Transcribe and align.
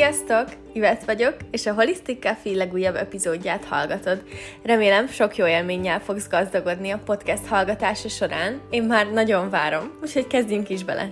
Sziasztok! 0.00 0.48
Ivet 0.72 1.04
vagyok, 1.04 1.36
és 1.50 1.66
a 1.66 1.74
Holistic 1.74 2.20
Café 2.20 2.54
legújabb 2.54 2.94
epizódját 2.94 3.64
hallgatod. 3.64 4.22
Remélem, 4.62 5.06
sok 5.06 5.36
jó 5.36 5.46
élménnyel 5.46 6.00
fogsz 6.00 6.28
gazdagodni 6.28 6.90
a 6.90 7.00
podcast 7.04 7.46
hallgatása 7.46 8.08
során. 8.08 8.60
Én 8.70 8.82
már 8.82 9.12
nagyon 9.12 9.50
várom, 9.50 9.98
úgyhogy 10.02 10.26
kezdjünk 10.26 10.68
is 10.68 10.84
bele! 10.84 11.10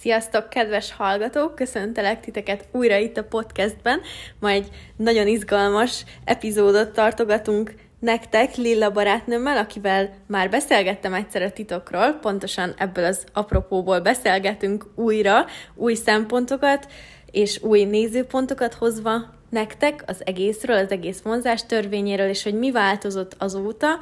Sziasztok, 0.00 0.48
kedves 0.48 0.92
hallgatók! 0.92 1.54
Köszöntelek 1.54 2.20
titeket 2.20 2.68
újra 2.70 2.96
itt 2.96 3.16
a 3.16 3.24
podcastben. 3.24 4.00
Ma 4.40 4.48
egy 4.48 4.68
nagyon 4.96 5.26
izgalmas 5.26 6.04
epizódot 6.24 6.92
tartogatunk 6.92 7.74
nektek 8.02 8.56
Lilla 8.56 8.90
barátnőmmel, 8.90 9.56
akivel 9.56 10.10
már 10.26 10.50
beszélgettem 10.50 11.14
egyszer 11.14 11.42
a 11.42 11.50
titokról, 11.50 12.12
pontosan 12.12 12.74
ebből 12.78 13.04
az 13.04 13.24
apropóból 13.32 14.00
beszélgetünk 14.00 14.86
újra, 14.94 15.46
új 15.74 15.94
szempontokat 15.94 16.86
és 17.30 17.62
új 17.62 17.84
nézőpontokat 17.84 18.74
hozva 18.74 19.34
nektek 19.50 20.02
az 20.06 20.22
egészről, 20.24 20.76
az 20.76 20.90
egész 20.90 21.20
vonzás 21.20 21.66
törvényéről, 21.66 22.28
és 22.28 22.42
hogy 22.42 22.54
mi 22.54 22.70
változott 22.70 23.34
azóta, 23.38 23.98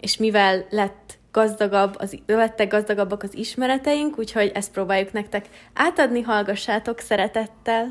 és 0.00 0.16
mivel 0.16 0.66
lett 0.70 1.18
gazdagabb, 1.32 1.94
az, 1.98 2.18
lettek 2.26 2.70
gazdagabbak 2.70 3.22
az 3.22 3.36
ismereteink, 3.36 4.18
úgyhogy 4.18 4.50
ezt 4.54 4.72
próbáljuk 4.72 5.12
nektek 5.12 5.46
átadni, 5.74 6.20
hallgassátok 6.20 6.98
szeretettel! 6.98 7.90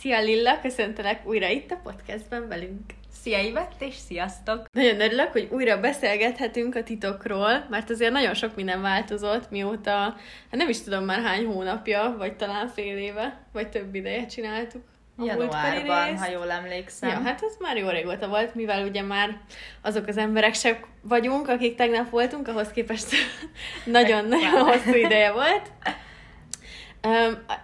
Szia 0.00 0.20
Lilla, 0.20 0.60
köszöntelek 0.60 1.26
újra 1.26 1.48
itt 1.48 1.70
a 1.70 1.80
podcastben 1.82 2.48
velünk. 2.48 2.80
Szia 3.22 3.38
Ivett, 3.38 3.74
és 3.78 3.94
sziasztok! 3.94 4.64
Nagyon 4.72 5.00
örülök, 5.00 5.32
hogy 5.32 5.48
újra 5.50 5.80
beszélgethetünk 5.80 6.74
a 6.74 6.82
titokról, 6.82 7.66
mert 7.70 7.90
azért 7.90 8.12
nagyon 8.12 8.34
sok 8.34 8.54
minden 8.54 8.82
változott, 8.82 9.50
mióta, 9.50 9.90
hát 9.90 10.16
nem 10.50 10.68
is 10.68 10.82
tudom 10.82 11.04
már 11.04 11.22
hány 11.22 11.46
hónapja, 11.46 12.14
vagy 12.18 12.36
talán 12.36 12.68
fél 12.68 12.98
éve, 12.98 13.40
vagy 13.52 13.68
több 13.68 13.94
ideje 13.94 14.26
csináltuk. 14.26 14.82
A 15.16 15.24
Januárban, 15.24 16.18
ha 16.18 16.30
jól 16.30 16.50
emlékszem. 16.50 17.10
Ja, 17.10 17.20
hát 17.20 17.42
ez 17.42 17.56
már 17.60 17.76
jó 17.76 17.88
régóta 17.88 18.28
volt, 18.28 18.54
mivel 18.54 18.86
ugye 18.86 19.02
már 19.02 19.40
azok 19.82 20.06
az 20.06 20.16
emberek 20.16 20.54
se 20.54 20.80
vagyunk, 21.02 21.48
akik 21.48 21.76
tegnap 21.76 22.10
voltunk, 22.10 22.48
ahhoz 22.48 22.70
képest 22.70 23.08
nagyon-nagyon 23.84 24.62
hosszú 24.62 24.94
ideje 24.94 25.32
volt. 25.32 25.70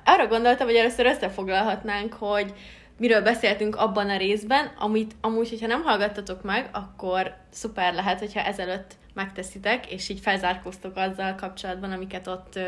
Arra 0.05 0.27
gondoltam, 0.29 0.67
hogy 0.67 0.77
először 0.77 1.07
összefoglalhatnánk, 1.07 2.13
hogy 2.13 2.55
miről 2.99 3.23
beszéltünk 3.23 3.77
abban 3.77 4.11
a 4.11 4.17
részben, 4.17 4.73
amit 4.79 5.15
amúgy, 5.21 5.49
hogyha 5.49 5.67
nem 5.67 5.83
hallgattatok 5.83 6.43
meg, 6.43 6.69
akkor 6.73 7.35
szuper 7.51 7.95
lehet, 7.95 8.19
hogyha 8.19 8.41
ezelőtt 8.41 8.93
megteszitek, 9.15 9.93
és 9.93 10.09
így 10.09 10.21
felzárkóztok 10.21 10.97
azzal 10.97 11.35
kapcsolatban, 11.35 11.93
amiket 11.93 12.27
ott 12.27 12.59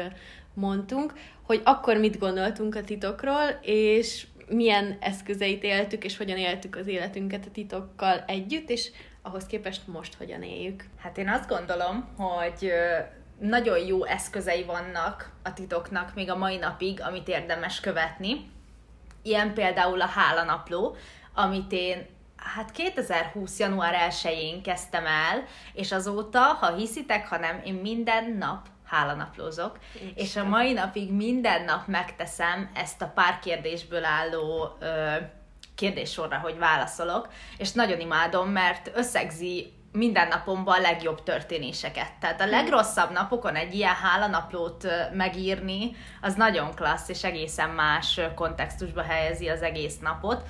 mondtunk, 0.54 1.12
hogy 1.42 1.60
akkor 1.64 1.96
mit 1.96 2.18
gondoltunk 2.18 2.74
a 2.74 2.84
titokról, 2.84 3.58
és 3.62 4.26
milyen 4.48 4.96
eszközeit 5.00 5.62
éltük, 5.62 6.04
és 6.04 6.16
hogyan 6.16 6.36
éltük 6.36 6.76
az 6.76 6.86
életünket 6.86 7.46
a 7.46 7.50
titokkal 7.52 8.24
együtt, 8.26 8.70
és 8.70 8.90
ahhoz 9.22 9.46
képest 9.46 9.86
most 9.86 10.14
hogyan 10.14 10.42
éljük. 10.42 10.84
Hát 10.98 11.18
én 11.18 11.28
azt 11.28 11.48
gondolom, 11.48 12.08
hogy 12.16 12.72
nagyon 13.38 13.78
jó 13.78 14.04
eszközei 14.04 14.64
vannak 14.64 15.30
a 15.42 15.52
titoknak 15.52 16.14
még 16.14 16.30
a 16.30 16.36
mai 16.36 16.56
napig, 16.56 17.02
amit 17.02 17.28
érdemes 17.28 17.80
követni. 17.80 18.50
Ilyen 19.22 19.54
például 19.54 20.00
a 20.00 20.06
hálanapló, 20.06 20.96
amit 21.34 21.72
én 21.72 22.06
hát 22.36 22.72
2020. 22.72 23.58
január 23.58 24.10
1-én 24.10 24.62
kezdtem 24.62 25.06
el, 25.06 25.44
és 25.72 25.92
azóta, 25.92 26.40
ha 26.40 26.74
hiszitek, 26.74 27.28
ha 27.28 27.38
nem, 27.38 27.60
én 27.64 27.74
minden 27.74 28.36
nap 28.38 28.66
hálanaplózok, 28.84 29.78
Isten. 29.94 30.12
és 30.14 30.36
a 30.36 30.44
mai 30.44 30.72
napig 30.72 31.12
minden 31.12 31.64
nap 31.64 31.86
megteszem 31.86 32.70
ezt 32.74 33.02
a 33.02 33.12
pár 33.14 33.38
kérdésből 33.38 34.04
álló 34.04 34.76
ö, 34.80 35.14
kérdéssorra, 35.74 36.38
hogy 36.38 36.58
válaszolok, 36.58 37.28
és 37.58 37.72
nagyon 37.72 38.00
imádom, 38.00 38.48
mert 38.48 38.90
összegzi 38.94 39.72
minden 39.96 40.28
napomban 40.28 40.78
a 40.78 40.80
legjobb 40.80 41.22
történéseket. 41.22 42.12
Tehát 42.20 42.40
a 42.40 42.44
hm. 42.44 42.50
legrosszabb 42.50 43.12
napokon 43.12 43.54
egy 43.54 43.74
ilyen 43.74 43.94
hálanaplót 43.94 44.86
megírni, 45.12 45.96
az 46.20 46.34
nagyon 46.34 46.74
klassz, 46.74 47.08
és 47.08 47.24
egészen 47.24 47.70
más 47.70 48.20
kontextusba 48.34 49.02
helyezi 49.02 49.48
az 49.48 49.62
egész 49.62 49.98
napot. 49.98 50.42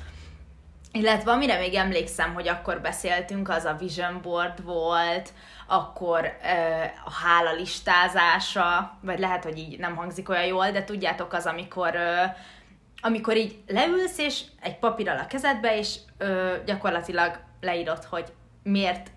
Illetve 0.93 1.31
amire 1.31 1.59
még 1.59 1.75
emlékszem, 1.75 2.35
hogy 2.35 2.49
akkor 2.49 2.81
beszéltünk, 2.81 3.49
az 3.49 3.65
a 3.65 3.77
vision 3.79 4.21
board 4.23 4.65
volt, 4.65 5.33
akkor 5.67 6.37
a 7.05 7.13
hála 7.13 7.53
listázása, 7.53 8.99
vagy 9.01 9.19
lehet, 9.19 9.45
hogy 9.45 9.59
így 9.59 9.79
nem 9.79 9.97
hangzik 9.97 10.29
olyan 10.29 10.45
jól, 10.45 10.71
de 10.71 10.85
tudjátok 10.85 11.33
az, 11.33 11.47
amikor 11.47 11.97
amikor 13.01 13.37
így 13.37 13.59
leülsz, 13.67 14.19
és 14.19 14.43
egy 14.61 14.79
papírral 14.79 15.19
a 15.19 15.27
kezedbe, 15.27 15.79
és 15.79 15.97
ö, 16.19 16.55
gyakorlatilag 16.65 17.41
leírod, 17.61 18.05
hogy 18.05 18.33
miért 18.63 19.11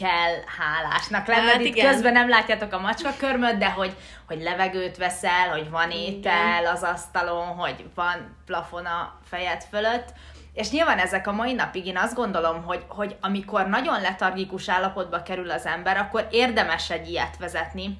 kell 0.00 0.34
hálásnak 0.58 1.26
lenned. 1.26 1.52
Hát, 1.52 1.60
Itt 1.60 1.76
igen. 1.76 1.92
közben 1.92 2.12
nem 2.12 2.28
látjátok 2.28 2.72
a 2.72 2.80
macska 2.80 3.10
körmöt, 3.18 3.58
de 3.58 3.70
hogy, 3.70 3.96
hogy 4.26 4.42
levegőt 4.42 4.96
veszel, 4.96 5.48
hogy 5.50 5.70
van 5.70 5.90
étel 5.90 6.60
igen. 6.60 6.72
az 6.72 6.82
asztalon, 6.82 7.46
hogy 7.46 7.84
van 7.94 8.36
plafon 8.46 8.86
a 8.86 9.18
fejed 9.24 9.62
fölött. 9.70 10.12
És 10.52 10.70
nyilván 10.70 10.98
ezek 10.98 11.26
a 11.26 11.32
mai 11.32 11.52
napig 11.52 11.86
én 11.86 11.96
azt 11.96 12.14
gondolom, 12.14 12.62
hogy, 12.62 12.84
hogy 12.88 13.16
amikor 13.20 13.66
nagyon 13.68 14.00
letargikus 14.00 14.68
állapotba 14.68 15.22
kerül 15.22 15.50
az 15.50 15.66
ember, 15.66 15.96
akkor 15.96 16.26
érdemes 16.30 16.90
egy 16.90 17.08
ilyet 17.08 17.36
vezetni. 17.38 17.98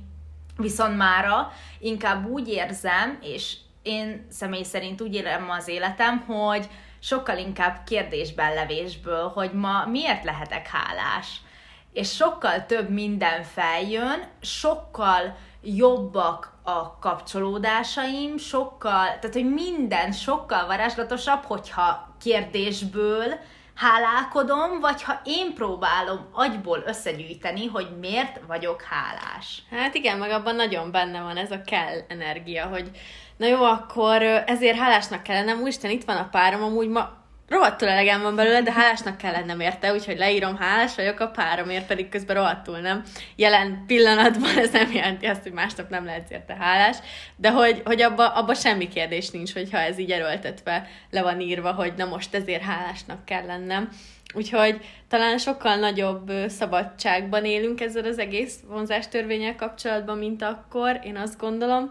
Viszont 0.57 0.97
mára 0.97 1.53
inkább 1.79 2.27
úgy 2.27 2.49
érzem, 2.49 3.19
és 3.23 3.57
én 3.83 4.27
személy 4.31 4.63
szerint 4.63 5.01
úgy 5.01 5.15
élem 5.15 5.51
az 5.51 5.69
életem, 5.69 6.19
hogy 6.27 6.69
sokkal 6.99 7.39
inkább 7.39 7.85
kérdésben 7.87 8.55
levésből, 8.55 9.29
hogy 9.29 9.53
ma 9.53 9.87
miért 9.87 10.25
lehetek 10.25 10.69
hálás 10.69 11.41
és 11.93 12.15
sokkal 12.15 12.67
több 12.67 12.91
minden 12.91 13.43
feljön, 13.43 14.29
sokkal 14.41 15.37
jobbak 15.63 16.53
a 16.63 16.99
kapcsolódásaim, 16.99 18.39
sokkal, 18.39 19.05
tehát 19.05 19.33
hogy 19.33 19.53
minden 19.53 20.13
sokkal 20.13 20.67
varázslatosabb, 20.67 21.43
hogyha 21.43 22.15
kérdésből 22.21 23.39
hálálkodom, 23.75 24.81
vagy 24.81 25.03
ha 25.03 25.21
én 25.25 25.55
próbálom 25.55 26.29
agyból 26.33 26.83
összegyűjteni, 26.87 27.67
hogy 27.67 27.89
miért 28.01 28.41
vagyok 28.47 28.83
hálás. 28.83 29.63
Hát 29.71 29.95
igen, 29.95 30.19
meg 30.19 30.31
abban 30.31 30.55
nagyon 30.55 30.91
benne 30.91 31.21
van 31.21 31.37
ez 31.37 31.51
a 31.51 31.63
kell 31.63 31.99
energia, 32.09 32.67
hogy 32.67 32.91
na 33.37 33.47
jó, 33.47 33.63
akkor 33.63 34.23
ezért 34.23 34.79
hálásnak 34.79 35.23
kellene, 35.23 35.55
úristen, 35.55 35.91
itt 35.91 36.05
van 36.05 36.17
a 36.17 36.29
párom, 36.31 36.63
amúgy 36.63 36.89
ma 36.89 37.20
rohadtul 37.51 37.89
elegem 37.89 38.23
van 38.23 38.37
belőle, 38.37 38.63
de 38.63 38.73
hálásnak 38.73 39.17
kell 39.17 39.33
lennem 39.33 39.61
érte, 39.61 39.93
úgyhogy 39.93 40.19
leírom, 40.19 40.57
hálás 40.57 40.95
vagyok 40.95 41.21
a 41.21 41.29
páromért, 41.29 41.87
pedig 41.87 42.09
közben 42.09 42.37
rohadtul 42.37 42.79
nem. 42.79 43.03
Jelen 43.37 43.85
pillanatban 43.87 44.59
ez 44.59 44.71
nem 44.71 44.93
jelenti 44.93 45.27
azt, 45.27 45.43
hogy 45.43 45.53
másnap 45.53 45.89
nem 45.89 46.05
lehet 46.05 46.31
érte 46.31 46.57
hálás, 46.59 46.97
de 47.37 47.51
hogy, 47.51 47.83
hogy 47.85 48.03
abba, 48.03 48.29
abba 48.29 48.55
semmi 48.55 48.89
kérdés 48.89 49.31
nincs, 49.31 49.53
hogyha 49.53 49.79
ez 49.79 49.99
így 49.99 50.11
erőltetve 50.11 50.87
le 51.11 51.23
van 51.23 51.41
írva, 51.41 51.73
hogy 51.73 51.93
na 51.97 52.05
most 52.05 52.35
ezért 52.35 52.63
hálásnak 52.63 53.25
kell 53.25 53.47
lennem. 53.47 53.89
Úgyhogy 54.35 54.81
talán 55.09 55.39
sokkal 55.39 55.77
nagyobb 55.77 56.33
szabadságban 56.49 57.45
élünk 57.45 57.81
ezzel 57.81 58.05
az 58.05 58.19
egész 58.19 58.59
vonzástörvényel 58.69 59.57
kapcsolatban, 59.57 60.19
mint 60.19 60.43
akkor, 60.43 61.01
én 61.05 61.17
azt 61.17 61.39
gondolom. 61.39 61.91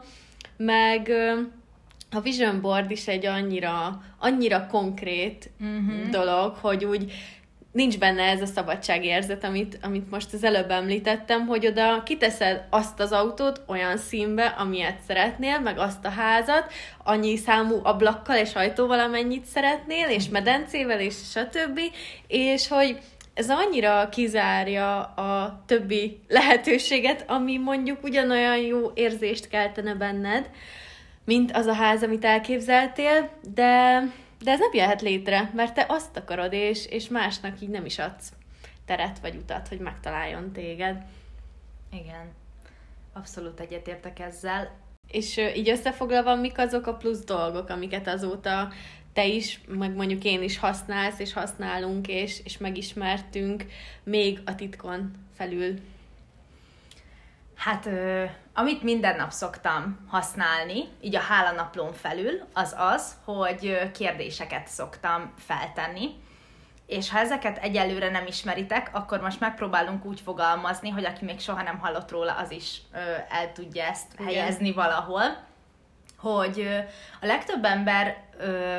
Meg 0.58 1.12
a 2.12 2.20
vision 2.20 2.62
board 2.62 2.92
is 2.92 3.08
egy 3.08 3.26
annyira, 3.26 4.02
annyira 4.18 4.68
konkrét 4.68 5.50
uh-huh. 5.60 6.10
dolog, 6.10 6.56
hogy 6.56 6.86
úgy 6.86 7.12
nincs 7.72 7.98
benne 7.98 8.24
ez 8.24 8.42
a 8.42 8.46
szabadságérzet, 8.46 9.44
amit, 9.44 9.80
amit 9.82 10.10
most 10.10 10.34
az 10.34 10.44
előbb 10.44 10.70
említettem, 10.70 11.48
hogy 11.48 11.68
oda 11.68 12.04
kiteszed 12.04 12.68
azt 12.70 13.00
az 13.00 13.12
autót 13.12 13.62
olyan 13.68 13.98
színbe, 13.98 14.46
amilyet 14.46 15.00
szeretnél, 15.08 15.60
meg 15.60 15.78
azt 15.78 16.06
a 16.06 16.10
házat, 16.10 16.72
annyi 17.04 17.36
számú 17.38 17.80
ablakkal 17.84 18.38
és 18.38 18.54
ajtóval, 18.54 19.00
amennyit 19.00 19.46
szeretnél, 19.46 20.08
és 20.08 20.30
medencével, 20.30 21.00
és 21.00 21.16
stb. 21.16 21.80
És 22.28 22.68
hogy 22.68 23.00
ez 23.34 23.50
annyira 23.50 24.10
kizárja 24.10 25.00
a 25.02 25.64
többi 25.66 26.20
lehetőséget, 26.28 27.24
ami 27.28 27.58
mondjuk 27.58 28.04
ugyanolyan 28.04 28.58
jó 28.58 28.92
érzést 28.94 29.48
keltene 29.48 29.94
benned, 29.94 30.50
mint 31.30 31.52
az 31.52 31.66
a 31.66 31.74
ház, 31.74 32.04
amit 32.04 32.26
elképzeltél, 32.26 33.30
de, 33.54 34.02
de 34.44 34.52
ez 34.52 34.60
nem 34.60 34.74
jöhet 34.74 35.02
létre, 35.02 35.52
mert 35.56 35.74
te 35.74 35.86
azt 35.88 36.18
akarod, 36.18 36.54
és, 36.54 36.86
és 36.86 37.08
másnak 37.08 37.62
így 37.62 37.70
nem 37.70 37.86
is 37.86 38.00
adsz 38.00 38.32
teret 38.86 39.20
vagy 39.20 39.36
utat, 39.36 39.68
hogy 39.68 39.80
megtaláljon 39.80 40.52
téged. 40.52 41.04
Igen, 41.92 42.34
abszolút 43.14 43.60
egyetértek 43.60 44.20
ezzel. 44.20 44.78
És 45.08 45.38
így 45.56 45.70
összefoglalva, 45.70 46.36
mik 46.36 46.58
azok 46.58 46.88
a 46.88 46.94
plusz 46.94 47.24
dolgok, 47.24 47.70
amiket 47.70 48.08
azóta 48.08 48.72
te 49.14 49.26
is, 49.26 49.62
meg 49.68 49.96
mondjuk 49.96 50.24
én 50.24 50.44
is 50.44 50.58
használsz, 50.58 51.20
és 51.20 51.34
használunk, 51.34 52.08
és, 52.08 52.42
és 52.44 52.58
megismertünk 52.58 53.66
még 54.04 54.40
a 54.46 54.56
titkon 54.56 55.12
felül. 55.36 55.80
Hát, 57.56 57.86
ö, 57.86 58.26
amit 58.60 58.84
minden 58.84 59.16
nap 59.16 59.32
szoktam 59.32 60.06
használni, 60.08 60.88
így 61.02 61.16
a 61.16 61.20
hálanaplón 61.20 61.94
felül, 61.94 62.44
az 62.54 62.76
az, 62.78 63.14
hogy 63.26 63.92
kérdéseket 63.92 64.68
szoktam 64.68 65.34
feltenni. 65.38 66.10
És 66.86 67.10
ha 67.10 67.20
ezeket 67.20 67.58
egyelőre 67.58 68.10
nem 68.10 68.26
ismeritek, 68.28 68.90
akkor 68.92 69.22
most 69.22 69.40
megpróbálunk 69.40 70.06
úgy 70.06 70.22
fogalmazni, 70.22 70.90
hogy 70.90 71.06
aki 71.06 71.26
még 71.26 71.40
soha 71.40 71.62
nem 71.62 71.80
hallott 71.80 72.12
róla, 72.12 72.34
az 72.34 72.52
is 72.52 72.82
ö, 72.94 72.98
el 73.30 73.52
tudja 73.54 73.84
ezt 73.84 74.14
Igen. 74.14 74.26
helyezni 74.26 74.72
valahol. 74.72 75.24
Hogy 76.18 76.60
ö, 76.60 76.78
a 77.22 77.26
legtöbb 77.26 77.64
ember 77.64 78.24
ö, 78.38 78.78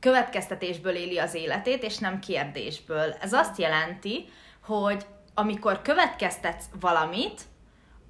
következtetésből 0.00 0.94
éli 0.94 1.18
az 1.18 1.34
életét, 1.34 1.82
és 1.82 1.98
nem 1.98 2.18
kérdésből. 2.18 3.14
Ez 3.20 3.32
azt 3.32 3.58
jelenti, 3.58 4.28
hogy 4.64 5.06
amikor 5.34 5.82
következtetsz 5.82 6.64
valamit, 6.80 7.40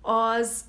az 0.06 0.64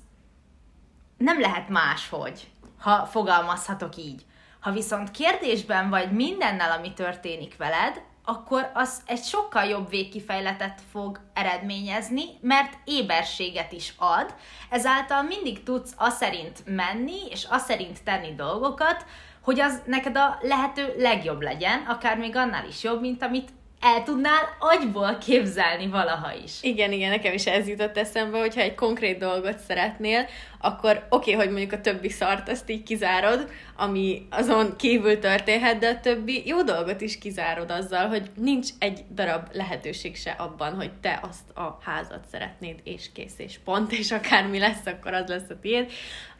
nem 1.16 1.40
lehet 1.40 1.68
máshogy, 1.68 2.50
ha 2.78 3.06
fogalmazhatok 3.06 3.96
így. 3.96 4.24
Ha 4.60 4.72
viszont 4.72 5.10
kérdésben 5.10 5.90
vagy 5.90 6.12
mindennel, 6.12 6.70
ami 6.70 6.92
történik 6.92 7.56
veled, 7.56 8.02
akkor 8.24 8.70
az 8.74 9.00
egy 9.06 9.22
sokkal 9.22 9.64
jobb 9.64 9.88
végkifejletet 9.90 10.80
fog 10.90 11.20
eredményezni, 11.34 12.24
mert 12.40 12.78
éberséget 12.84 13.72
is 13.72 13.94
ad, 13.96 14.34
ezáltal 14.70 15.22
mindig 15.22 15.62
tudsz 15.62 15.94
a 15.96 16.10
szerint 16.10 16.62
menni, 16.66 17.26
és 17.30 17.46
a 17.50 17.58
szerint 17.58 18.04
tenni 18.04 18.34
dolgokat, 18.34 19.04
hogy 19.40 19.60
az 19.60 19.82
neked 19.86 20.16
a 20.16 20.38
lehető 20.40 20.94
legjobb 20.98 21.40
legyen, 21.40 21.80
akár 21.80 22.18
még 22.18 22.36
annál 22.36 22.66
is 22.66 22.82
jobb, 22.82 23.00
mint 23.00 23.22
amit 23.22 23.50
el 23.80 24.02
tudnál 24.02 24.56
agyból 24.58 25.18
képzelni 25.18 25.86
valaha 25.86 26.32
is. 26.44 26.52
Igen, 26.62 26.92
igen, 26.92 27.10
nekem 27.10 27.32
is 27.32 27.46
ez 27.46 27.68
jutott 27.68 27.96
eszembe, 27.96 28.38
hogyha 28.38 28.60
egy 28.60 28.74
konkrét 28.74 29.18
dolgot 29.18 29.58
szeretnél, 29.58 30.26
akkor 30.60 31.06
oké, 31.10 31.32
okay, 31.32 31.44
hogy 31.44 31.52
mondjuk 31.52 31.72
a 31.72 31.80
többi 31.80 32.08
szart 32.08 32.48
azt 32.48 32.70
így 32.70 32.82
kizárod, 32.82 33.50
ami 33.76 34.26
azon 34.30 34.76
kívül 34.76 35.18
történhet, 35.18 35.78
de 35.78 35.88
a 35.88 36.00
többi 36.00 36.42
jó 36.46 36.62
dolgot 36.62 37.00
is 37.00 37.18
kizárod 37.18 37.70
azzal, 37.70 38.08
hogy 38.08 38.30
nincs 38.34 38.68
egy 38.78 39.04
darab 39.14 39.48
lehetőség 39.52 40.16
se 40.16 40.30
abban, 40.30 40.74
hogy 40.74 40.92
te 41.00 41.20
azt 41.22 41.56
a 41.56 41.78
házat 41.84 42.26
szeretnéd, 42.30 42.80
és 42.84 43.12
kész, 43.12 43.38
és 43.38 43.58
pont, 43.64 43.92
és 43.92 44.10
akármi 44.12 44.58
lesz, 44.58 44.86
akkor 44.86 45.14
az 45.14 45.28
lesz 45.28 45.50
a 45.50 45.58
tiéd, 45.60 45.90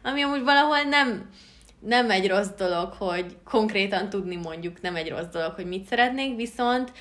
ami 0.03 0.21
amúgy 0.21 0.43
valahol 0.43 0.81
nem, 0.81 1.29
nem 1.79 2.11
egy 2.11 2.27
rossz 2.27 2.53
dolog, 2.57 2.93
hogy 2.93 3.37
konkrétan 3.43 4.09
tudni 4.09 4.35
mondjuk 4.35 4.81
nem 4.81 4.95
egy 4.95 5.09
rossz 5.09 5.31
dolog, 5.31 5.53
hogy 5.53 5.65
mit 5.65 5.87
szeretnék, 5.87 6.35
viszont 6.35 6.91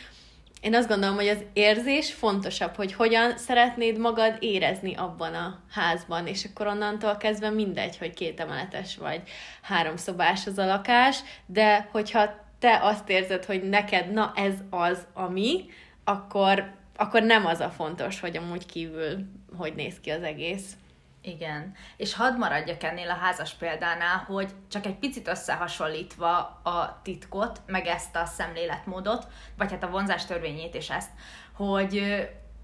én 0.60 0.74
azt 0.74 0.88
gondolom, 0.88 1.14
hogy 1.14 1.28
az 1.28 1.44
érzés 1.52 2.12
fontosabb, 2.12 2.74
hogy 2.74 2.92
hogyan 2.92 3.36
szeretnéd 3.36 3.98
magad 3.98 4.36
érezni 4.40 4.94
abban 4.94 5.34
a 5.34 5.58
házban, 5.70 6.26
és 6.26 6.44
akkor 6.44 6.66
onnantól 6.66 7.16
kezdve 7.16 7.50
mindegy, 7.50 7.98
hogy 7.98 8.14
két 8.14 8.40
emeletes 8.40 8.96
vagy 8.96 9.22
háromszobás 9.62 10.46
az 10.46 10.58
a 10.58 10.66
lakás, 10.66 11.18
de 11.46 11.88
hogyha 11.92 12.46
te 12.58 12.78
azt 12.82 13.08
érzed, 13.08 13.44
hogy 13.44 13.68
neked 13.68 14.12
na 14.12 14.32
ez 14.34 14.54
az, 14.70 15.06
ami, 15.14 15.64
akkor, 16.04 16.70
akkor 16.96 17.22
nem 17.22 17.46
az 17.46 17.60
a 17.60 17.70
fontos, 17.70 18.20
hogy 18.20 18.36
amúgy 18.36 18.66
kívül 18.66 19.16
hogy 19.56 19.74
néz 19.74 20.00
ki 20.00 20.10
az 20.10 20.22
egész. 20.22 20.76
Igen, 21.22 21.74
és 21.96 22.14
hadd 22.14 22.36
maradjak 22.36 22.82
ennél 22.82 23.10
a 23.10 23.14
házas 23.14 23.54
példánál, 23.54 24.16
hogy 24.16 24.50
csak 24.70 24.86
egy 24.86 24.98
picit 24.98 25.28
összehasonlítva 25.28 26.36
a 26.62 27.00
titkot, 27.02 27.60
meg 27.66 27.86
ezt 27.86 28.16
a 28.16 28.24
szemléletmódot, 28.24 29.26
vagy 29.56 29.70
hát 29.70 29.82
a 29.82 29.90
vonzás 29.90 30.24
törvényét 30.24 30.74
és 30.74 30.90
ezt, 30.90 31.10
hogy 31.52 32.02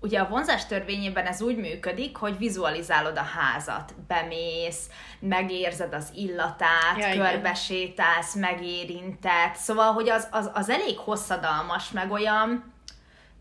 ugye 0.01 0.21
a 0.21 0.29
vonzás 0.29 0.67
törvényében 0.67 1.27
ez 1.27 1.43
úgy 1.43 1.57
működik, 1.57 2.17
hogy 2.17 2.39
vizualizálod 2.39 3.17
a 3.17 3.23
házat, 3.23 3.95
bemész, 4.07 4.89
megérzed 5.21 5.95
az 5.95 6.11
illatát, 6.15 6.97
ja, 6.99 7.25
körbesétálsz, 7.25 8.35
megérinted, 8.35 9.55
szóval, 9.55 9.93
hogy 9.93 10.09
az, 10.09 10.29
az, 10.31 10.51
az 10.55 10.69
elég 10.69 10.99
hosszadalmas, 10.99 11.91
meg 11.91 12.11
olyan, 12.11 12.74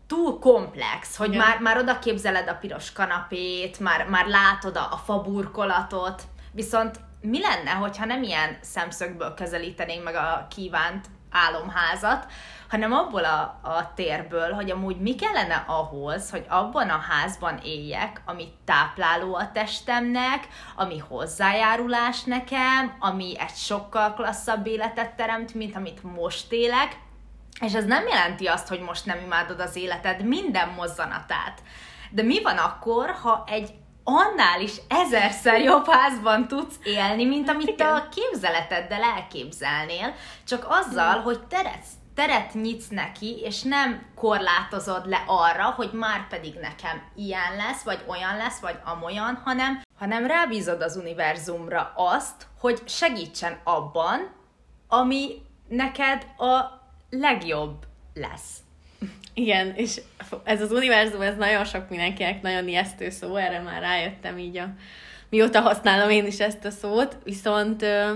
túl 0.06 0.38
komplex, 0.38 1.16
hogy 1.16 1.36
már, 1.36 1.58
már 1.58 1.78
oda 1.78 1.98
képzeled 1.98 2.48
a 2.48 2.54
piros 2.54 2.92
kanapét, 2.92 3.80
már, 3.80 4.08
már 4.08 4.26
látod 4.26 4.76
a, 4.76 4.88
a 4.90 4.96
faburkolatot, 4.96 6.22
viszont 6.52 7.00
mi 7.20 7.40
lenne, 7.40 7.70
hogyha 7.70 8.04
nem 8.04 8.22
ilyen 8.22 8.58
szemszögből 8.60 9.34
közelítenénk 9.34 10.04
meg 10.04 10.14
a 10.14 10.46
kívánt 10.50 11.06
álomházat, 11.30 12.26
hanem 12.68 12.92
abból 12.92 13.24
a, 13.24 13.40
a 13.62 13.92
térből, 13.94 14.52
hogy 14.52 14.70
amúgy 14.70 15.00
mi 15.00 15.14
kellene 15.14 15.64
ahhoz, 15.66 16.30
hogy 16.30 16.44
abban 16.48 16.88
a 16.88 16.98
házban 17.08 17.60
éljek, 17.62 18.22
ami 18.24 18.48
tápláló 18.64 19.34
a 19.34 19.52
testemnek, 19.52 20.48
ami 20.76 20.98
hozzájárulás 20.98 22.22
nekem, 22.22 22.96
ami 22.98 23.34
egy 23.38 23.54
sokkal 23.54 24.14
klasszabb 24.14 24.66
életet 24.66 25.14
teremt, 25.14 25.54
mint 25.54 25.76
amit 25.76 26.02
most 26.02 26.52
élek, 26.52 26.96
és 27.60 27.74
ez 27.74 27.84
nem 27.84 28.06
jelenti 28.06 28.46
azt, 28.46 28.68
hogy 28.68 28.80
most 28.80 29.06
nem 29.06 29.18
imádod 29.24 29.60
az 29.60 29.76
életed 29.76 30.24
minden 30.24 30.68
mozzanatát. 30.68 31.62
De 32.10 32.22
mi 32.22 32.42
van 32.42 32.56
akkor, 32.56 33.10
ha 33.10 33.44
egy 33.46 33.70
annál 34.04 34.60
is 34.60 34.72
ezerszer 34.88 35.60
jobb 35.60 35.86
házban 35.88 36.48
tudsz 36.48 36.74
élni, 36.84 37.24
mint 37.24 37.48
amit 37.48 37.76
te 37.76 37.88
a 37.88 38.08
képzeleteddel 38.08 39.02
elképzelnél, 39.02 40.14
csak 40.46 40.66
azzal, 40.68 41.20
hogy 41.20 41.40
teret, 41.46 41.84
teret 42.14 42.54
nyitsz 42.54 42.88
neki, 42.88 43.40
és 43.40 43.62
nem 43.62 44.06
korlátozod 44.14 45.08
le 45.08 45.24
arra, 45.26 45.64
hogy 45.64 45.90
már 45.92 46.28
pedig 46.28 46.54
nekem 46.54 47.02
ilyen 47.14 47.56
lesz, 47.56 47.82
vagy 47.82 48.04
olyan 48.06 48.36
lesz, 48.36 48.58
vagy 48.58 48.78
amolyan, 48.84 49.40
hanem, 49.44 49.82
hanem 49.98 50.26
rábízod 50.26 50.82
az 50.82 50.96
univerzumra 50.96 51.92
azt, 51.96 52.46
hogy 52.60 52.82
segítsen 52.86 53.60
abban, 53.64 54.30
ami 54.88 55.42
neked 55.68 56.26
a 56.38 56.82
legjobb 57.18 57.76
lesz. 58.14 58.56
Igen, 59.34 59.74
és 59.76 60.00
ez 60.44 60.60
az 60.60 60.72
univerzum, 60.72 61.20
ez 61.20 61.36
nagyon 61.36 61.64
sok 61.64 61.88
mindenkinek 61.88 62.42
nagyon 62.42 62.68
ijesztő 62.68 63.10
szó, 63.10 63.36
erre 63.36 63.60
már 63.60 63.80
rájöttem 63.80 64.38
így 64.38 64.56
a, 64.56 64.68
mióta 65.28 65.60
használom 65.60 66.10
én 66.10 66.26
is 66.26 66.40
ezt 66.40 66.64
a 66.64 66.70
szót, 66.70 67.16
viszont 67.24 67.82
ö, 67.82 68.14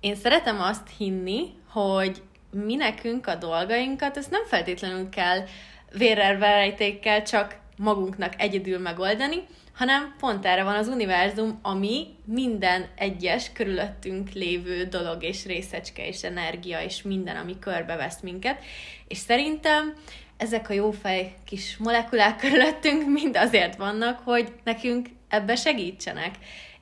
én 0.00 0.16
szeretem 0.16 0.60
azt 0.60 0.88
hinni, 0.98 1.54
hogy 1.68 2.22
mi 2.50 2.74
nekünk 2.74 3.26
a 3.26 3.34
dolgainkat, 3.34 4.16
ezt 4.16 4.30
nem 4.30 4.44
feltétlenül 4.46 5.08
kell 5.08 5.44
vérrel 5.92 6.74
csak 7.22 7.56
magunknak 7.76 8.32
egyedül 8.36 8.78
megoldani, 8.78 9.46
hanem 9.78 10.14
pont 10.18 10.46
erre 10.46 10.62
van 10.62 10.74
az 10.74 10.88
univerzum, 10.88 11.58
ami 11.62 12.06
minden 12.24 12.88
egyes 12.96 13.52
körülöttünk 13.52 14.30
lévő 14.30 14.84
dolog 14.84 15.22
és 15.22 15.46
részecske 15.46 16.06
és 16.06 16.22
energia 16.22 16.80
és 16.80 17.02
minden, 17.02 17.36
ami 17.36 17.58
körbevesz 17.58 18.20
minket. 18.20 18.62
És 19.08 19.18
szerintem 19.18 19.94
ezek 20.36 20.70
a 20.70 20.72
jófej 20.72 21.34
kis 21.44 21.76
molekulák 21.76 22.36
körülöttünk 22.36 23.06
mind 23.06 23.36
azért 23.36 23.76
vannak, 23.76 24.20
hogy 24.24 24.52
nekünk 24.64 25.08
ebbe 25.28 25.56
segítsenek. 25.56 26.34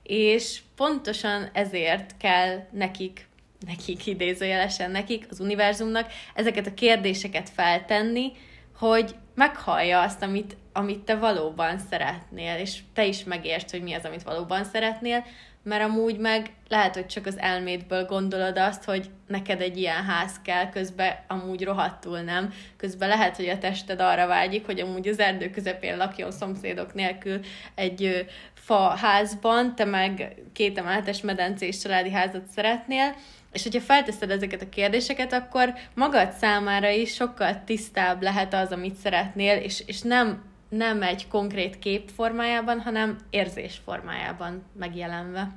És 0.02 0.60
pontosan 0.76 1.50
ezért 1.52 2.16
kell 2.16 2.66
nekik, 2.70 3.28
nekik 3.66 4.06
idézőjelesen 4.06 4.90
nekik, 4.90 5.26
az 5.30 5.40
univerzumnak 5.40 6.10
ezeket 6.34 6.66
a 6.66 6.74
kérdéseket 6.74 7.50
feltenni, 7.50 8.32
hogy 8.78 9.14
meghallja 9.36 10.00
azt, 10.00 10.22
amit, 10.22 10.56
amit 10.72 11.00
te 11.00 11.16
valóban 11.16 11.78
szeretnél, 11.78 12.58
és 12.58 12.80
te 12.94 13.04
is 13.04 13.24
megértsd, 13.24 13.70
hogy 13.70 13.82
mi 13.82 13.92
az, 13.92 14.04
amit 14.04 14.22
valóban 14.22 14.64
szeretnél, 14.64 15.24
mert 15.62 15.82
amúgy 15.82 16.18
meg 16.18 16.50
lehet, 16.68 16.94
hogy 16.94 17.06
csak 17.06 17.26
az 17.26 17.38
elmédből 17.38 18.04
gondolod 18.04 18.58
azt, 18.58 18.84
hogy 18.84 19.10
neked 19.26 19.60
egy 19.60 19.76
ilyen 19.78 20.04
ház 20.04 20.40
kell, 20.42 20.68
közben 20.68 21.14
amúgy 21.28 21.64
rohadtul 21.64 22.20
nem. 22.20 22.52
Közben 22.76 23.08
lehet, 23.08 23.36
hogy 23.36 23.48
a 23.48 23.58
tested 23.58 24.00
arra 24.00 24.26
vágyik, 24.26 24.66
hogy 24.66 24.80
amúgy 24.80 25.08
az 25.08 25.18
erdő 25.18 25.50
közepén 25.50 25.96
lakjon 25.96 26.30
szomszédok 26.30 26.94
nélkül 26.94 27.40
egy 27.74 28.26
fa 28.54 28.88
házban, 28.88 29.74
te 29.74 29.84
meg 29.84 30.34
két 30.52 30.78
emeletes 30.78 31.20
medencés 31.20 31.78
családi 31.78 32.10
házat 32.10 32.46
szeretnél, 32.46 33.14
és 33.56 33.62
hogyha 33.62 33.80
felteszed 33.80 34.30
ezeket 34.30 34.62
a 34.62 34.68
kérdéseket, 34.68 35.32
akkor 35.32 35.74
magad 35.94 36.32
számára 36.32 36.88
is 36.88 37.14
sokkal 37.14 37.62
tisztább 37.64 38.22
lehet 38.22 38.54
az, 38.54 38.72
amit 38.72 38.94
szeretnél, 38.94 39.56
és, 39.56 39.82
és 39.86 40.00
nem, 40.00 40.44
nem 40.68 41.02
egy 41.02 41.28
konkrét 41.28 41.78
kép 41.78 42.10
formájában, 42.14 42.80
hanem 42.80 43.16
érzés 43.30 43.80
formájában 43.84 44.64
megjelenve. 44.78 45.50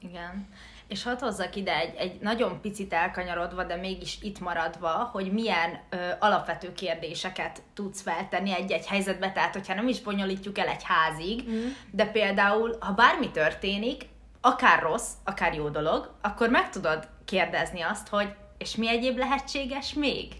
Igen. 0.00 0.48
És 0.88 1.02
hadd 1.02 1.20
hozzak 1.20 1.56
ide 1.56 1.76
egy, 1.76 1.94
egy 1.96 2.20
nagyon 2.20 2.60
picit 2.60 2.92
elkanyarodva, 2.92 3.64
de 3.64 3.76
mégis 3.76 4.18
itt 4.22 4.40
maradva, 4.40 5.08
hogy 5.12 5.32
milyen 5.32 5.80
ö, 5.90 5.96
alapvető 6.18 6.72
kérdéseket 6.72 7.62
tudsz 7.74 8.02
feltenni 8.02 8.54
egy-egy 8.54 8.86
helyzetbe, 8.86 9.32
tehát 9.32 9.54
hogyha 9.54 9.74
nem 9.74 9.88
is 9.88 10.00
bonyolítjuk 10.00 10.58
el 10.58 10.68
egy 10.68 10.82
házig, 10.84 11.48
mm. 11.50 11.66
de 11.90 12.06
például, 12.06 12.76
ha 12.80 12.92
bármi 12.92 13.30
történik, 13.30 14.10
akár 14.42 14.82
rossz, 14.82 15.10
akár 15.24 15.54
jó 15.54 15.68
dolog, 15.68 16.10
akkor 16.20 16.48
meg 16.48 16.70
tudod 16.70 17.08
kérdezni 17.24 17.80
azt, 17.80 18.08
hogy 18.08 18.34
és 18.58 18.76
mi 18.76 18.88
egyéb 18.88 19.18
lehetséges 19.18 19.94
még 19.94 20.32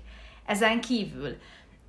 ezen 0.46 0.80
kívül. 0.80 1.36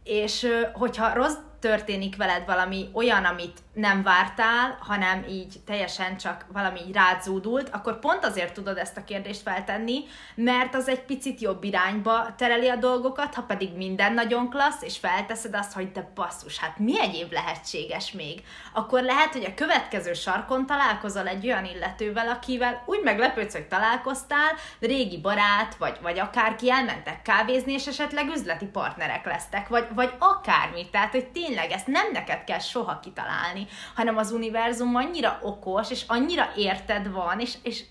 És 0.04 0.48
hogyha 0.74 1.14
rossz 1.14 1.38
történik 1.64 2.16
veled 2.16 2.46
valami 2.46 2.90
olyan, 2.94 3.26
amit 3.26 3.58
nem 3.74 4.04
vártál, 4.04 4.78
hanem 4.80 5.26
így 5.30 5.56
teljesen 5.66 6.18
csak 6.18 6.46
valami 6.54 6.80
így 6.88 6.94
rázúdult, 6.94 7.70
akkor 7.70 8.00
pont 8.00 8.26
azért 8.26 8.54
tudod 8.54 8.78
ezt 8.78 8.98
a 8.98 9.04
kérdést 9.04 9.42
feltenni, 9.42 10.04
mert 10.36 10.76
az 10.76 10.88
egy 10.88 11.02
picit 11.02 11.42
jobb 11.42 11.64
irányba 11.64 12.36
tereli 12.38 12.70
a 12.70 12.76
dolgokat, 12.76 13.34
ha 13.34 13.42
pedig 13.42 13.76
minden 13.76 14.14
nagyon 14.14 14.50
klassz, 14.50 14.82
és 14.82 14.98
felteszed 14.98 15.56
azt, 15.56 15.74
hogy 15.74 15.92
de 15.92 16.12
basszus, 16.16 16.60
hát 16.60 16.80
mi 16.80 17.00
egyéb 17.00 17.32
lehetséges 17.32 18.12
még? 18.12 18.44
Akkor 18.74 19.04
lehet, 19.04 19.32
hogy 19.32 19.46
a 19.46 19.54
következő 19.54 20.14
sarkon 20.14 20.66
találkozol 20.66 21.28
egy 21.28 21.46
olyan 21.46 21.66
illetővel, 21.66 22.28
akivel 22.28 22.84
úgy 22.86 23.02
meglepődsz, 23.04 23.54
hogy 23.54 23.68
találkoztál, 23.68 24.52
régi 24.80 25.18
barát, 25.18 25.76
vagy, 25.76 25.98
vagy 26.02 26.20
akárki 26.20 26.72
elmentek 26.72 27.22
kávézni, 27.22 27.74
és 27.74 27.88
esetleg 27.88 28.30
üzleti 28.30 28.66
partnerek 28.66 29.26
lesztek, 29.26 29.68
vagy, 29.68 29.88
vagy 29.96 30.14
akármi. 30.20 30.90
Tehát, 30.90 31.12
hogy 31.12 31.28
tényleg 31.28 31.52
ezt 31.62 31.88
nem 31.88 32.12
neked 32.12 32.44
kell 32.44 32.60
soha 32.60 33.00
kitalálni, 33.00 33.68
hanem 33.96 34.18
az 34.18 34.32
univerzum 34.32 34.96
annyira 34.96 35.40
okos, 35.42 35.92
és 35.92 36.04
annyira 36.08 36.52
érted 36.56 37.12
van, 37.12 37.40
és, 37.40 37.54
és 37.64 37.84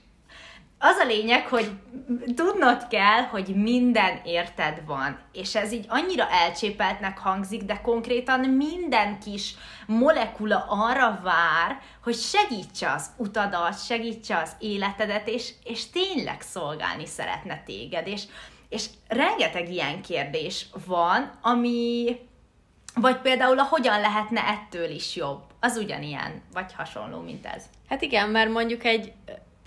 az 0.85 0.97
a 0.97 1.05
lényeg, 1.05 1.47
hogy 1.47 1.71
tudnod 2.35 2.89
kell, 2.89 3.23
hogy 3.23 3.47
minden 3.47 4.21
érted 4.25 4.83
van. 4.87 5.19
És 5.33 5.55
ez 5.55 5.73
így 5.73 5.85
annyira 5.89 6.29
elcsépeltnek 6.31 7.19
hangzik, 7.19 7.63
de 7.63 7.81
konkrétan 7.81 8.41
minden 8.41 9.19
kis 9.19 9.55
molekula 9.87 10.65
arra 10.69 11.21
vár, 11.23 11.81
hogy 12.03 12.15
segítse 12.15 12.93
az 12.93 13.11
utadat, 13.17 13.85
segítse 13.85 14.39
az 14.39 14.51
életedet, 14.59 15.29
és, 15.29 15.53
és 15.65 15.91
tényleg 15.91 16.41
szolgálni 16.41 17.07
szeretne 17.07 17.63
téged. 17.67 18.07
És, 18.07 18.23
és 18.69 18.87
rengeteg 19.09 19.71
ilyen 19.73 20.03
kérdés 20.03 20.67
van, 20.87 21.39
ami, 21.43 22.19
vagy 22.95 23.17
például 23.17 23.59
a 23.59 23.63
hogyan 23.63 24.01
lehetne 24.01 24.41
ettől 24.41 24.91
is 24.91 25.17
jobb. 25.17 25.43
Az 25.61 25.77
ugyanilyen, 25.77 26.43
vagy 26.53 26.73
hasonló, 26.73 27.21
mint 27.21 27.47
ez. 27.47 27.65
Hát 27.89 28.03
igen, 28.03 28.29
mert 28.29 28.51
mondjuk 28.51 28.85
egy 28.85 29.13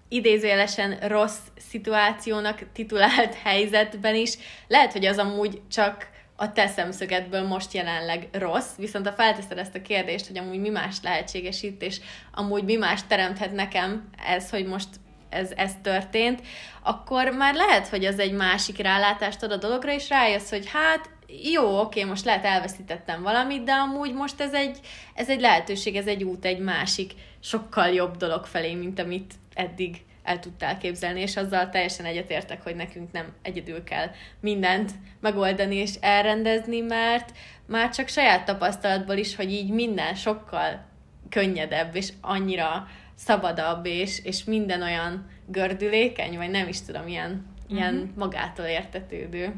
idézőjelesen 0.08 0.98
rossz 1.00 1.40
szituációnak 1.70 2.72
titulált 2.74 3.34
helyzetben 3.44 4.16
is 4.16 4.38
lehet, 4.68 4.92
hogy 4.92 5.06
az 5.06 5.18
amúgy 5.18 5.62
csak 5.72 6.14
a 6.36 6.52
te 6.52 6.68
szemszögedből 6.68 7.48
most 7.48 7.74
jelenleg 7.74 8.28
rossz, 8.32 8.76
viszont 8.78 9.08
ha 9.08 9.14
felteszed 9.14 9.58
ezt 9.58 9.76
a 9.76 9.82
kérdést, 9.82 10.28
hogy 10.28 10.38
amúgy 10.38 10.60
mi 10.60 10.70
más 10.70 10.96
lehetséges 11.04 11.64
itt, 11.64 11.82
és 11.82 12.00
amúgy 12.34 12.64
mi 12.64 12.76
más 12.76 13.00
teremthet 13.08 13.52
nekem 13.52 14.10
ez, 14.26 14.50
hogy 14.50 14.66
most 14.66 14.88
ez, 15.30 15.52
ez 15.56 15.72
történt, 15.82 16.42
akkor 16.84 17.30
már 17.30 17.54
lehet, 17.54 17.88
hogy 17.88 18.06
az 18.06 18.20
egy 18.20 18.32
másik 18.32 18.78
rálátást 18.78 19.44
ad 19.44 19.52
a 19.52 19.58
dologra, 19.58 19.92
és 19.92 20.10
rájössz, 20.10 20.50
hogy 20.50 20.70
hát 20.74 21.10
jó, 21.54 21.80
oké, 21.80 22.04
most 22.04 22.26
lehet 22.26 22.46
elveszítettem 22.46 23.22
valamit, 23.22 23.64
de 23.64 23.72
amúgy 23.72 24.14
most 24.14 24.42
ez 24.42 24.54
egy, 24.54 24.80
ez 25.14 25.30
egy 25.30 25.40
lehetőség, 25.40 25.96
ez 25.96 26.08
egy 26.08 26.24
út 26.24 26.46
egy 26.46 26.60
másik, 26.60 27.14
sokkal 27.40 27.88
jobb 27.88 28.18
dolog 28.18 28.46
felé, 28.46 28.74
mint 28.74 29.00
amit 29.00 29.34
eddig 29.54 30.04
el 30.24 30.40
tudtál 30.40 30.78
képzelni, 30.78 31.22
és 31.22 31.38
azzal 31.38 31.70
teljesen 31.70 32.06
egyetértek, 32.06 32.64
hogy 32.64 32.76
nekünk 32.76 33.12
nem 33.12 33.34
egyedül 33.42 33.84
kell 33.84 34.08
mindent 34.40 34.92
megoldani 35.20 35.76
és 35.76 35.94
elrendezni, 36.00 36.80
mert 36.80 37.32
már 37.66 37.90
csak 37.90 38.08
saját 38.08 38.46
tapasztalatból 38.46 39.16
is, 39.16 39.36
hogy 39.36 39.52
így 39.52 39.70
minden 39.70 40.16
sokkal 40.16 40.86
könnyedebb, 41.30 41.96
és 41.96 42.14
annyira 42.22 42.88
szabadabb, 43.16 43.86
és, 43.86 44.24
és 44.24 44.44
minden 44.44 44.82
olyan 44.82 45.30
gördülékeny, 45.48 46.38
vagy 46.38 46.50
nem 46.50 46.68
is 46.68 46.82
tudom, 46.82 47.08
ilyen, 47.08 47.46
uh-huh. 47.64 47.78
ilyen 47.78 47.94
mhm. 47.94 48.20
magától 48.20 48.66
értetődő. 48.66 49.54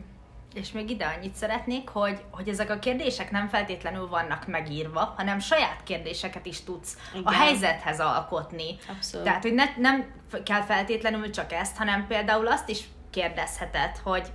És 0.57 0.71
még 0.71 0.89
ide 0.89 1.05
annyit 1.05 1.35
szeretnék, 1.35 1.89
hogy, 1.89 2.23
hogy 2.31 2.49
ezek 2.49 2.69
a 2.69 2.79
kérdések 2.79 3.31
nem 3.31 3.47
feltétlenül 3.47 4.07
vannak 4.07 4.47
megírva, 4.47 5.13
hanem 5.17 5.39
saját 5.39 5.83
kérdéseket 5.83 6.45
is 6.45 6.63
tudsz 6.63 6.97
Igen. 7.11 7.23
a 7.23 7.31
helyzethez 7.31 7.99
alkotni. 7.99 8.77
Abszolút. 8.89 9.25
Tehát, 9.25 9.41
hogy 9.41 9.53
ne, 9.53 9.65
nem 9.77 10.05
kell 10.43 10.61
feltétlenül 10.61 11.29
csak 11.29 11.53
ezt, 11.53 11.77
hanem 11.77 12.07
például 12.07 12.47
azt 12.47 12.69
is 12.69 12.83
kérdezheted, 13.09 13.97
hogy 14.03 14.27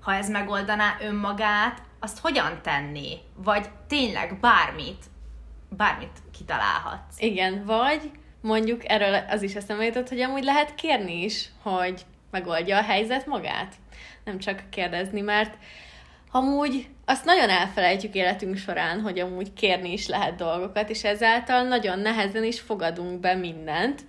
ha 0.00 0.14
ez 0.14 0.30
megoldaná 0.30 0.96
önmagát, 1.00 1.82
azt 2.00 2.18
hogyan 2.18 2.62
tenni? 2.62 3.18
Vagy 3.34 3.68
tényleg 3.88 4.40
bármit, 4.40 5.04
bármit 5.68 6.18
kitalálhatsz. 6.38 7.20
Igen, 7.20 7.64
vagy 7.64 8.10
mondjuk 8.40 8.88
erről 8.88 9.14
az 9.28 9.42
is 9.42 9.54
eszembe 9.54 9.84
jutott, 9.84 10.08
hogy 10.08 10.20
amúgy 10.20 10.44
lehet 10.44 10.74
kérni 10.74 11.22
is, 11.22 11.48
hogy 11.62 12.04
megoldja 12.30 12.78
a 12.78 12.82
helyzet 12.82 13.26
magát 13.26 13.74
nem 14.24 14.38
csak 14.38 14.62
kérdezni, 14.70 15.20
mert 15.20 15.54
amúgy 16.30 16.88
azt 17.04 17.24
nagyon 17.24 17.48
elfelejtjük 17.48 18.14
életünk 18.14 18.56
során, 18.56 19.00
hogy 19.00 19.18
amúgy 19.18 19.52
kérni 19.52 19.92
is 19.92 20.06
lehet 20.06 20.36
dolgokat, 20.36 20.90
és 20.90 21.04
ezáltal 21.04 21.62
nagyon 21.62 21.98
nehezen 21.98 22.44
is 22.44 22.60
fogadunk 22.60 23.20
be 23.20 23.34
mindent, 23.34 24.02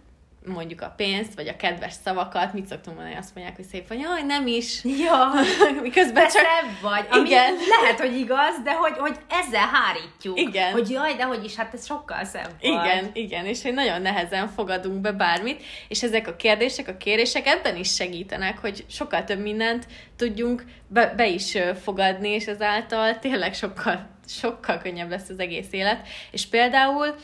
mondjuk 0.45 0.81
a 0.81 0.93
pénzt, 0.97 1.35
vagy 1.35 1.47
a 1.47 1.55
kedves 1.55 1.93
szavakat, 2.03 2.53
mit 2.53 2.67
szoktunk 2.67 2.95
mondani, 2.95 3.17
azt 3.17 3.35
mondják, 3.35 3.55
hogy 3.55 3.65
szép 3.65 3.87
vagy, 3.87 3.99
jaj, 3.99 4.21
nem 4.21 4.47
is. 4.47 4.83
Ja, 4.83 5.29
miközben 5.81 6.27
csak... 6.27 6.43
vagy, 6.81 7.05
ami 7.09 7.29
igen. 7.29 7.53
lehet, 7.81 7.99
hogy 7.99 8.17
igaz, 8.17 8.61
de 8.63 8.73
hogy, 8.73 8.97
hogy 8.97 9.15
ezzel 9.29 9.69
hárítjuk. 9.73 10.39
Igen. 10.39 10.71
Hogy 10.71 10.89
jaj, 10.89 11.13
de 11.13 11.23
hogy 11.23 11.43
is, 11.43 11.55
hát 11.55 11.73
ez 11.73 11.85
sokkal 11.85 12.23
szebb 12.23 12.49
Igen, 12.59 13.09
igen, 13.13 13.45
és 13.45 13.61
hogy 13.61 13.73
nagyon 13.73 14.01
nehezen 14.01 14.47
fogadunk 14.47 15.01
be 15.01 15.11
bármit, 15.11 15.63
és 15.87 16.03
ezek 16.03 16.27
a 16.27 16.35
kérdések, 16.35 16.87
a 16.87 16.97
kérések 16.97 17.47
ebben 17.47 17.75
is 17.75 17.93
segítenek, 17.93 18.57
hogy 18.57 18.85
sokkal 18.89 19.23
több 19.23 19.39
mindent 19.39 19.87
tudjunk 20.15 20.63
be, 20.87 21.13
be 21.15 21.27
is 21.27 21.57
fogadni, 21.81 22.29
és 22.29 22.45
ezáltal 22.45 23.19
tényleg 23.19 23.53
sokkal, 23.53 24.09
sokkal 24.27 24.77
könnyebb 24.77 25.09
lesz 25.09 25.29
az 25.29 25.39
egész 25.39 25.67
élet. 25.71 26.07
És 26.31 26.45
például 26.45 27.15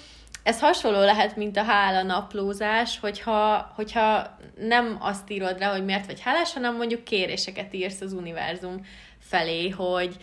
ez 0.48 0.60
hasonló 0.60 1.00
lehet, 1.00 1.36
mint 1.36 1.58
a 1.58 1.64
hála 1.64 2.04
naplózás, 2.04 3.00
hogyha, 3.00 3.72
hogyha 3.76 4.38
nem 4.58 4.98
azt 5.00 5.30
írod 5.30 5.60
le, 5.60 5.66
hogy 5.66 5.86
miért 5.86 6.06
vagy 6.06 6.22
hálás, 6.22 6.54
hanem 6.54 6.76
mondjuk 6.76 7.04
kéréseket 7.04 7.74
írsz 7.74 8.02
az 8.02 8.14
univerzum 8.14 8.86
felé, 9.20 9.70
hogy 9.70 10.18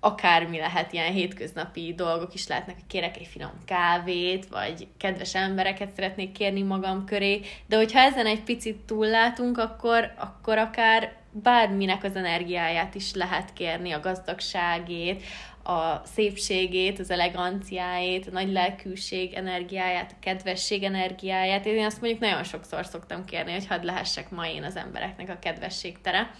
akármi 0.00 0.58
lehet, 0.58 0.92
ilyen 0.92 1.12
hétköznapi 1.12 1.94
dolgok 1.96 2.34
is 2.34 2.46
lehetnek, 2.46 2.74
hogy 2.74 2.86
kérek 2.86 3.16
egy 3.16 3.26
finom 3.26 3.52
kávét, 3.64 4.46
vagy 4.46 4.86
kedves 4.98 5.34
embereket 5.34 5.94
szeretnék 5.94 6.32
kérni 6.32 6.62
magam 6.62 7.04
köré, 7.04 7.40
de 7.66 7.76
hogyha 7.76 8.00
ezen 8.00 8.26
egy 8.26 8.42
picit 8.42 8.76
túllátunk, 8.76 9.58
akkor, 9.58 10.12
akkor 10.16 10.58
akár 10.58 11.12
bárminek 11.30 12.04
az 12.04 12.16
energiáját 12.16 12.94
is 12.94 13.14
lehet 13.14 13.52
kérni, 13.52 13.92
a 13.92 14.00
gazdagságét, 14.00 15.22
a 15.64 16.02
szépségét, 16.04 16.98
az 16.98 17.10
eleganciáját, 17.10 18.26
a 18.26 18.30
nagy 18.30 18.52
lelkűség 18.52 19.32
energiáját, 19.32 20.10
a 20.10 20.20
kedvesség 20.20 20.82
energiáját. 20.82 21.66
Én 21.66 21.84
azt 21.84 22.00
mondjuk 22.00 22.20
nagyon 22.20 22.44
sokszor 22.44 22.86
szoktam 22.86 23.24
kérni, 23.24 23.52
hogy 23.52 23.66
hadd 23.66 23.84
lehessek 23.84 24.30
ma 24.30 24.46
én 24.46 24.64
az 24.64 24.76
embereknek 24.76 25.28
a 25.28 25.38
kedvesség 25.38 26.00
tere, 26.00 26.30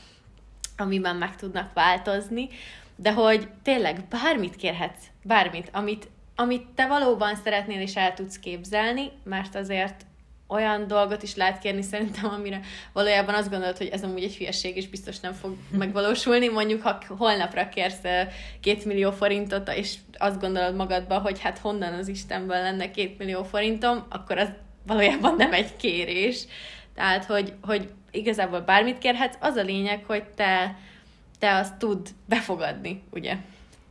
amiben 0.77 1.17
meg 1.17 1.37
tudnak 1.37 1.73
változni, 1.73 2.49
de 2.97 3.13
hogy 3.13 3.49
tényleg 3.63 4.05
bármit 4.09 4.57
kérhetsz, 4.57 5.05
bármit, 5.23 5.69
amit, 5.73 6.09
amit 6.37 6.67
te 6.75 6.87
valóban 6.87 7.37
szeretnél 7.37 7.81
és 7.81 7.97
el 7.97 8.15
tudsz 8.15 8.39
képzelni, 8.39 9.11
mert 9.25 9.55
azért 9.55 10.07
olyan 10.47 10.87
dolgot 10.87 11.23
is 11.23 11.35
lehet 11.35 11.59
kérni 11.59 11.83
szerintem, 11.83 12.31
amire 12.31 12.61
valójában 12.93 13.35
azt 13.35 13.51
gondolod, 13.51 13.77
hogy 13.77 13.89
ez 13.89 14.03
amúgy 14.03 14.23
egy 14.23 14.37
hülyeség, 14.37 14.77
és 14.77 14.89
biztos 14.89 15.21
nem 15.21 15.33
fog 15.33 15.57
megvalósulni. 15.83 16.49
Mondjuk, 16.49 16.83
ha 16.83 16.99
holnapra 17.09 17.69
kérsz 17.69 18.03
két 18.61 18.85
millió 18.85 19.11
forintot, 19.11 19.69
és 19.69 19.95
azt 20.19 20.41
gondolod 20.41 20.75
magadba, 20.75 21.19
hogy 21.19 21.41
hát 21.41 21.59
honnan 21.59 21.93
az 21.93 22.09
Istenből 22.09 22.63
lenne 22.63 22.91
két 22.91 23.19
millió 23.19 23.45
forintom, 23.45 24.05
akkor 24.09 24.39
az 24.39 24.49
valójában 24.87 25.35
nem 25.37 25.53
egy 25.53 25.77
kérés. 25.77 26.45
Tehát, 26.95 27.25
hogy, 27.25 27.53
hogy 27.63 27.91
igazából 28.11 28.61
bármit 28.61 28.99
kérhetsz, 28.99 29.37
az 29.41 29.57
a 29.57 29.63
lényeg, 29.63 30.05
hogy 30.07 30.25
te, 30.25 30.77
te 31.39 31.55
azt 31.55 31.77
tud 31.77 32.09
befogadni, 32.27 33.03
ugye? 33.11 33.37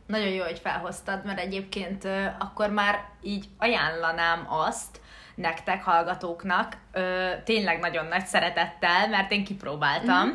Nagyon 0.06 0.28
jó, 0.28 0.42
hogy 0.42 0.58
felhoztad, 0.58 1.24
mert 1.24 1.38
egyébként 1.38 2.08
akkor 2.38 2.70
már 2.70 3.08
így 3.22 3.44
ajánlanám 3.58 4.46
azt, 4.48 5.00
nektek, 5.34 5.82
hallgatóknak, 5.82 6.76
ö, 6.92 7.30
tényleg 7.44 7.78
nagyon 7.78 8.06
nagy 8.06 8.26
szeretettel, 8.26 9.08
mert 9.08 9.32
én 9.32 9.44
kipróbáltam, 9.44 10.26
mm. 10.26 10.32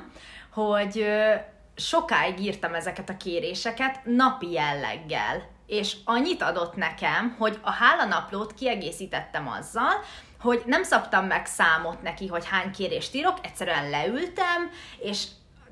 hogy 0.51 0.99
ö, 0.99 1.33
sokáig 1.75 2.39
írtam 2.39 2.73
ezeket 2.73 3.09
a 3.09 3.17
kéréseket 3.17 3.99
napi 4.03 4.51
jelleggel, 4.51 5.47
és 5.67 5.95
annyit 6.05 6.41
adott 6.41 6.75
nekem, 6.75 7.35
hogy 7.37 7.59
a 7.61 7.71
hálanaplót 7.71 8.53
kiegészítettem 8.53 9.47
azzal, 9.47 9.93
hogy 10.39 10.63
nem 10.65 10.83
szabtam 10.83 11.25
meg 11.25 11.45
számot 11.45 12.01
neki, 12.01 12.27
hogy 12.27 12.45
hány 12.45 12.71
kérést 12.71 13.13
írok, 13.15 13.37
egyszerűen 13.41 13.89
leültem, 13.89 14.71
és 14.97 15.25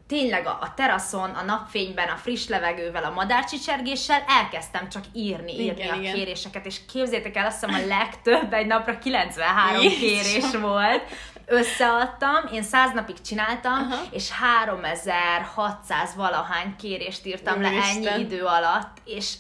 tényleg 0.08 0.46
a, 0.46 0.58
a 0.62 0.74
teraszon, 0.74 1.30
a 1.30 1.44
napfényben, 1.44 2.08
a 2.08 2.16
friss 2.16 2.48
levegővel, 2.48 3.04
a 3.04 3.10
madárcsicsergéssel 3.10 4.24
elkezdtem 4.28 4.90
csak 4.90 5.04
írni, 5.14 5.52
írni 5.52 5.82
igen, 5.82 5.94
a 5.94 5.96
igen. 5.96 6.14
kéréseket, 6.14 6.66
és 6.66 6.80
képzétek 6.92 7.36
el, 7.36 7.46
azt 7.46 7.66
hiszem 7.66 7.84
a 7.84 7.88
legtöbb 7.88 8.54
egy 8.54 8.66
napra 8.66 8.98
93 8.98 9.82
Jézus. 9.82 10.00
kérés 10.00 10.56
volt, 10.62 11.04
összeadtam, 11.46 12.54
én 12.54 12.64
száz 12.64 12.94
napig 12.94 13.22
csináltam, 13.22 13.74
Aha. 13.74 14.04
és 14.12 14.32
3600 14.32 16.16
valahány 16.16 16.76
kérést 16.76 17.26
írtam 17.26 17.62
le 17.62 17.70
Úristen. 17.70 18.14
ennyi 18.14 18.22
idő 18.24 18.44
alatt, 18.44 18.98
és 19.06 19.34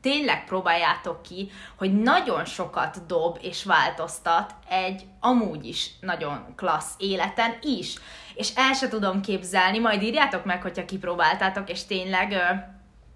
tényleg 0.00 0.44
próbáljátok 0.44 1.22
ki, 1.22 1.50
hogy 1.76 2.00
nagyon 2.00 2.44
sokat 2.44 3.06
dob 3.06 3.38
és 3.42 3.64
változtat 3.64 4.54
egy 4.68 5.02
amúgy 5.20 5.66
is 5.66 5.90
nagyon 6.00 6.54
klassz 6.56 6.94
életen 6.98 7.58
is. 7.62 7.94
És 8.40 8.48
el 8.54 8.72
se 8.72 8.88
tudom 8.88 9.20
képzelni, 9.20 9.78
majd 9.78 10.02
írjátok 10.02 10.44
meg, 10.44 10.62
hogyha 10.62 10.84
kipróbáltátok, 10.84 11.70
és 11.70 11.84
tényleg 11.84 12.32
ö, 12.32 12.54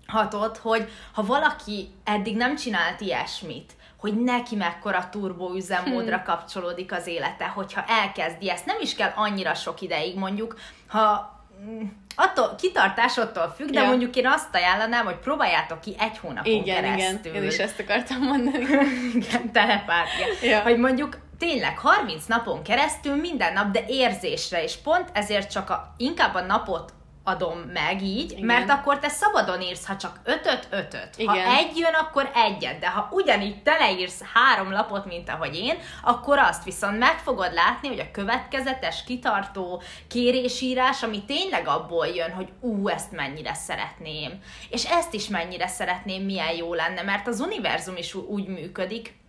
hatott, 0.07 0.59
hogy 0.59 0.89
ha 1.13 1.23
valaki 1.25 1.89
eddig 2.05 2.37
nem 2.37 2.57
csinált 2.57 3.01
ilyesmit, 3.01 3.73
hogy 3.97 4.23
neki 4.23 4.57
mekkora 4.57 5.09
turbo 5.11 5.55
üzemmódra 5.55 6.23
kapcsolódik 6.23 6.93
az 6.93 7.07
élete, 7.07 7.47
hogyha 7.47 7.85
elkezdi 7.89 8.51
ezt, 8.51 8.67
nem 8.67 8.77
is 8.81 8.95
kell 8.95 9.13
annyira 9.15 9.55
sok 9.55 9.81
ideig, 9.81 10.17
mondjuk, 10.19 10.59
ha 10.87 11.33
mm, 11.65 11.83
attól, 12.17 12.55
kitartás 12.61 13.19
attól 13.19 13.55
függ, 13.57 13.69
de 13.71 13.81
Ja. 13.81 13.87
mondjuk 13.89 14.17
én 14.17 14.27
azt 14.27 14.55
ajánlanám, 14.55 15.05
hogy 15.05 15.17
próbáljátok 15.17 15.81
ki 15.81 15.95
egy 15.99 16.19
hónapon 16.19 16.53
Igen, 16.53 16.85
igen, 16.85 16.97
keresztül. 16.97 17.35
én 17.35 17.43
is 17.43 17.59
ezt 17.59 17.81
akartam 17.81 18.23
mondani. 18.23 18.65
igen, 19.21 19.53
telepátia. 19.53 20.27
Ja. 20.43 20.61
Hogy 20.61 20.79
mondjuk 20.79 21.19
tényleg 21.39 21.79
30 21.79 22.25
napon 22.27 22.63
keresztül 22.63 23.15
minden 23.15 23.53
nap, 23.53 23.71
de 23.71 23.85
érzésre, 23.89 24.63
és 24.63 24.77
pont 24.77 25.09
ezért 25.13 25.51
csak 25.51 25.71
a, 25.71 25.95
inkább 25.97 26.35
a 26.35 26.41
napot 26.41 26.93
adom 27.25 27.59
meg 27.59 28.03
így, 28.03 28.31
Igen. 28.31 28.45
mert 28.45 28.71
akkor 28.71 28.99
te 28.99 29.09
szabadon 29.09 29.61
írsz, 29.61 29.87
ha 29.87 29.97
csak 29.97 30.21
ötöt, 30.25 30.69
ötöt. 30.71 31.17
Ha 31.27 31.35
Igen. 31.35 31.55
egy 31.55 31.77
jön, 31.77 31.95
akkor 31.95 32.31
egyet, 32.35 32.79
de 32.79 32.89
ha 32.89 33.09
ugyanígy 33.11 33.63
teleírsz 33.63 34.23
három 34.35 34.73
lapot, 34.73 35.07
mint 35.07 35.29
ahogy 35.29 35.57
én, 35.57 35.79
akkor 36.03 36.39
azt 36.39 36.65
viszont 36.65 36.99
meg 36.99 37.19
fogod 37.19 37.53
látni, 37.53 37.89
hogy 37.89 38.01
a 38.01 38.11
következetes, 38.11 39.05
kitartó 39.05 39.83
kérésírás, 40.09 41.03
ami 41.03 41.25
tényleg 41.25 41.69
abból 41.69 42.07
jön, 42.07 42.33
hogy 42.33 42.49
ú, 42.61 42.89
ezt 42.89 43.13
mennyire 43.13 43.55
szeretném, 43.55 44.41
és 44.71 44.85
ezt 44.85 45.15
is 45.15 45.29
mennyire 45.29 45.67
szeretném, 45.67 46.23
milyen 46.23 46.57
jó 46.57 46.75
lenne, 46.75 47.03
mert 47.03 47.27
az 47.27 47.41
univerzum 47.41 47.97
is 47.97 48.15
úgy 48.15 48.47
működik, 48.47 49.23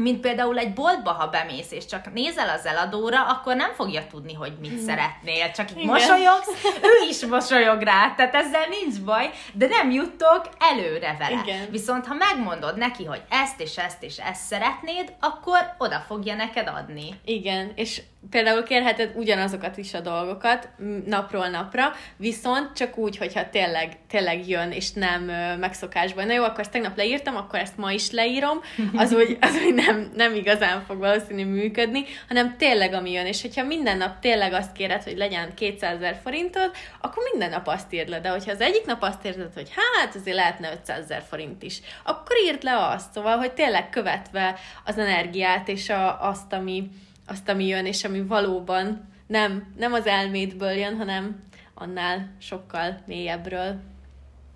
mint 0.00 0.20
például 0.20 0.58
egy 0.58 0.72
boltba, 0.72 1.12
ha 1.12 1.26
bemész, 1.26 1.70
és 1.70 1.86
csak 1.86 2.12
nézel 2.12 2.48
az 2.48 2.66
eladóra, 2.66 3.26
akkor 3.26 3.56
nem 3.56 3.72
fogja 3.72 4.06
tudni, 4.06 4.34
hogy 4.34 4.52
mit 4.60 4.78
szeretnél. 4.78 5.50
Csak 5.50 5.70
így 5.78 5.86
mosolyogsz, 5.86 6.64
ő 6.82 7.08
is 7.08 7.26
mosolyog 7.26 7.80
rá, 7.82 8.14
tehát 8.16 8.34
ezzel 8.34 8.66
nincs 8.68 9.00
baj, 9.00 9.30
de 9.52 9.66
nem 9.66 9.90
juttok 9.90 10.48
előre 10.58 11.16
vele. 11.18 11.42
Igen. 11.44 11.70
Viszont 11.70 12.06
ha 12.06 12.14
megmondod 12.14 12.76
neki, 12.76 13.04
hogy 13.04 13.22
ezt 13.28 13.60
és 13.60 13.76
ezt 13.76 14.02
és 14.02 14.18
ezt 14.18 14.42
szeretnéd, 14.42 15.12
akkor 15.20 15.74
oda 15.78 16.04
fogja 16.06 16.34
neked 16.34 16.68
adni. 16.68 17.20
Igen, 17.24 17.72
és 17.74 18.02
például 18.30 18.62
kérheted 18.62 19.12
ugyanazokat 19.14 19.76
is 19.76 19.94
a 19.94 20.00
dolgokat 20.00 20.68
napról 21.06 21.48
napra, 21.48 21.92
viszont 22.16 22.72
csak 22.76 22.96
úgy, 22.96 23.16
hogyha 23.16 23.50
tényleg, 23.50 23.96
tényleg 24.08 24.48
jön, 24.48 24.70
és 24.70 24.92
nem 24.92 25.28
ö, 25.28 25.56
megszokásban. 25.56 26.26
Na 26.26 26.32
jó, 26.32 26.44
akkor 26.44 26.60
ezt 26.60 26.70
tegnap 26.70 26.96
leírtam, 26.96 27.36
akkor 27.36 27.58
ezt 27.58 27.76
ma 27.76 27.92
is 27.92 28.10
leírom, 28.10 28.60
az 28.94 29.12
úgy, 29.12 29.38
az 29.40 29.60
úgy 29.64 29.74
nem, 29.74 30.10
nem 30.16 30.34
igazán 30.34 30.84
fog 30.86 30.98
valószínű 30.98 31.44
működni, 31.44 32.04
hanem 32.28 32.56
tényleg 32.56 32.92
ami 32.92 33.12
jön, 33.12 33.26
és 33.26 33.42
hogyha 33.42 33.64
minden 33.64 33.96
nap 33.96 34.18
tényleg 34.20 34.52
azt 34.52 34.72
kéred, 34.72 35.02
hogy 35.02 35.16
legyen 35.16 35.54
200 35.54 35.96
ezer 35.96 36.20
forintod, 36.22 36.70
akkor 37.00 37.22
minden 37.30 37.50
nap 37.50 37.66
azt 37.66 37.92
írd 37.92 38.08
le, 38.08 38.20
de 38.20 38.28
hogyha 38.28 38.50
az 38.50 38.60
egyik 38.60 38.84
nap 38.86 39.02
azt 39.02 39.24
érzed, 39.24 39.52
hogy 39.54 39.70
hát 39.74 40.14
azért 40.14 40.36
lehetne 40.36 40.72
500 40.72 40.98
ezer 40.98 41.22
forint 41.28 41.62
is, 41.62 41.80
akkor 42.04 42.36
írd 42.44 42.62
le 42.62 42.86
azt, 42.86 43.12
szóval, 43.12 43.36
hogy 43.36 43.52
tényleg 43.52 43.90
követve 43.90 44.58
az 44.84 44.98
energiát 44.98 45.68
és 45.68 45.88
a, 45.88 46.28
azt, 46.28 46.52
ami, 46.52 46.90
azt, 47.30 47.48
ami 47.48 47.66
jön, 47.66 47.86
és 47.86 48.04
ami 48.04 48.22
valóban 48.22 49.08
nem, 49.26 49.74
nem 49.76 49.92
az 49.92 50.06
elmédből 50.06 50.70
jön, 50.70 50.96
hanem 50.96 51.42
annál 51.74 52.36
sokkal 52.40 53.02
mélyebbről. 53.06 53.80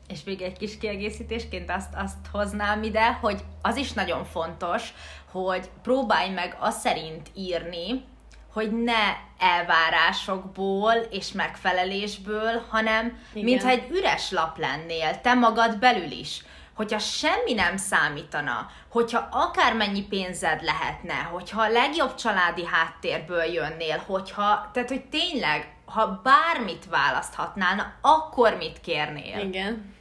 És 0.09 0.25
még 0.25 0.43
egy 0.43 0.59
kis 0.59 0.78
kiegészítésként 0.78 1.71
azt, 1.71 1.95
azt 1.95 2.26
hoznám 2.33 2.83
ide, 2.83 3.12
hogy 3.12 3.40
az 3.62 3.76
is 3.76 3.93
nagyon 3.93 4.25
fontos, 4.25 4.95
hogy 5.31 5.70
próbálj 5.83 6.31
meg 6.31 6.57
azt 6.59 6.81
szerint 6.81 7.31
írni, 7.35 8.05
hogy 8.53 8.83
ne 8.85 9.16
elvárásokból 9.38 10.92
és 10.92 11.33
megfelelésből, 11.33 12.64
hanem 12.68 13.18
Igen. 13.33 13.44
mintha 13.44 13.68
egy 13.68 13.90
üres 13.90 14.31
lap 14.31 14.59
lennél, 14.59 15.20
te 15.20 15.35
magad 15.35 15.79
belül 15.79 16.11
is. 16.11 16.44
Hogyha 16.74 16.98
semmi 16.98 17.52
nem 17.52 17.76
számítana, 17.76 18.70
hogyha 18.88 19.28
akármennyi 19.30 20.02
pénzed 20.02 20.62
lehetne, 20.62 21.14
hogyha 21.14 21.62
a 21.62 21.70
legjobb 21.70 22.14
családi 22.14 22.66
háttérből 22.66 23.44
jönnél, 23.44 24.02
hogyha, 24.06 24.70
tehát 24.72 24.88
hogy 24.88 25.04
tényleg, 25.04 25.74
ha 25.84 26.20
bármit 26.22 26.87
választhatnál, 26.90 27.74
na 27.74 27.92
akkor 28.00 28.56
mit 28.56 28.80
kérnél? 28.80 29.38
Igen. 29.38 29.94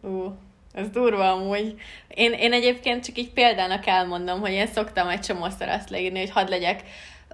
Ú, 0.00 0.34
ez 0.72 0.88
durva 0.88 1.30
amúgy. 1.30 1.74
Én, 2.08 2.32
én 2.32 2.52
egyébként 2.52 3.04
csak 3.04 3.18
így 3.18 3.30
példának 3.30 3.86
elmondom, 3.86 4.40
hogy 4.40 4.52
én 4.52 4.66
szoktam 4.66 5.08
egy 5.08 5.20
csomószor 5.20 5.68
azt 5.68 5.90
leírni, 5.90 6.18
hogy 6.18 6.30
hadd 6.30 6.48
legyek 6.48 6.82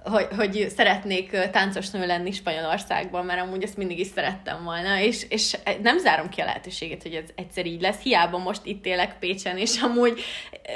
hogy, 0.03 0.27
hogy 0.35 0.67
szeretnék 0.75 1.33
ö, 1.33 1.49
táncos 1.49 1.89
nő 1.89 2.05
lenni 2.05 2.31
Spanyolországban, 2.31 3.25
mert 3.25 3.41
amúgy 3.41 3.63
ezt 3.63 3.77
mindig 3.77 3.99
is 3.99 4.07
szerettem 4.07 4.63
volna, 4.63 4.99
és, 4.99 5.25
és 5.29 5.57
nem 5.81 5.97
zárom 5.97 6.29
ki 6.29 6.41
a 6.41 6.45
lehetőséget, 6.45 7.01
hogy 7.01 7.13
ez 7.13 7.29
egyszer 7.35 7.65
így 7.65 7.81
lesz. 7.81 8.01
Hiába 8.01 8.37
most 8.37 8.61
itt 8.65 8.85
élek 8.85 9.19
Pécsen, 9.19 9.57
és 9.57 9.81
amúgy 9.81 10.21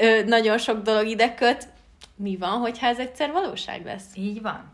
ö, 0.01 0.23
nagyon 0.23 0.57
sok 0.57 0.81
dolog 0.81 1.07
ide 1.07 1.33
köt. 1.33 1.67
Mi 2.15 2.38
van, 2.38 2.59
hogyha 2.59 2.88
ez 2.88 2.99
egyszer 2.99 3.31
valóság 3.31 3.86
lesz? 3.86 4.05
Így 4.15 4.41
van. 4.41 4.69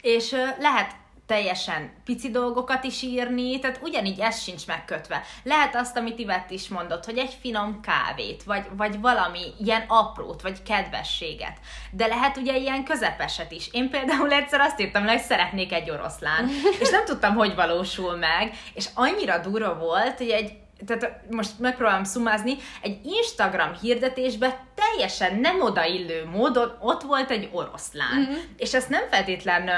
És 0.00 0.32
ö, 0.32 0.44
lehet 0.58 0.99
teljesen 1.30 1.90
pici 2.04 2.30
dolgokat 2.30 2.84
is 2.84 3.02
írni, 3.02 3.58
tehát 3.58 3.80
ugyanígy 3.82 4.20
ez 4.20 4.42
sincs 4.42 4.66
megkötve. 4.66 5.22
Lehet 5.42 5.76
azt, 5.76 5.96
amit 5.96 6.18
Ivett 6.18 6.50
is 6.50 6.68
mondott, 6.68 7.04
hogy 7.04 7.18
egy 7.18 7.36
finom 7.40 7.80
kávét, 7.80 8.42
vagy, 8.42 8.64
vagy 8.76 9.00
valami 9.00 9.40
ilyen 9.64 9.84
aprót, 9.88 10.42
vagy 10.42 10.62
kedvességet. 10.62 11.58
De 11.90 12.06
lehet 12.06 12.36
ugye 12.36 12.56
ilyen 12.56 12.84
közepeset 12.84 13.52
is. 13.52 13.68
Én 13.72 13.90
például 13.90 14.32
egyszer 14.32 14.60
azt 14.60 14.80
írtam 14.80 15.04
le, 15.04 15.12
hogy 15.12 15.20
szeretnék 15.20 15.72
egy 15.72 15.90
oroszlán, 15.90 16.48
és 16.82 16.90
nem 16.90 17.04
tudtam, 17.04 17.34
hogy 17.34 17.54
valósul 17.54 18.16
meg, 18.16 18.52
és 18.74 18.86
annyira 18.94 19.38
durva 19.38 19.74
volt, 19.78 20.16
hogy 20.16 20.30
egy 20.30 20.52
tehát 20.86 21.20
most 21.30 21.58
megpróbálom 21.58 22.04
szumázni, 22.04 22.56
egy 22.82 22.98
Instagram 23.04 23.72
hirdetésben 23.80 24.52
teljesen 24.74 25.40
nem 25.40 25.60
odaillő 25.60 26.24
módon 26.24 26.76
ott 26.80 27.02
volt 27.02 27.30
egy 27.30 27.48
oroszlán. 27.52 28.20
Mm-hmm. 28.20 28.38
És 28.56 28.74
ezt 28.74 28.88
nem 28.88 29.08
feltétlen 29.10 29.68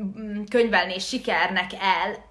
ö, 0.00 0.22
m, 0.22 0.44
könyvelné 0.48 0.98
sikernek 0.98 1.70
el 1.80 2.28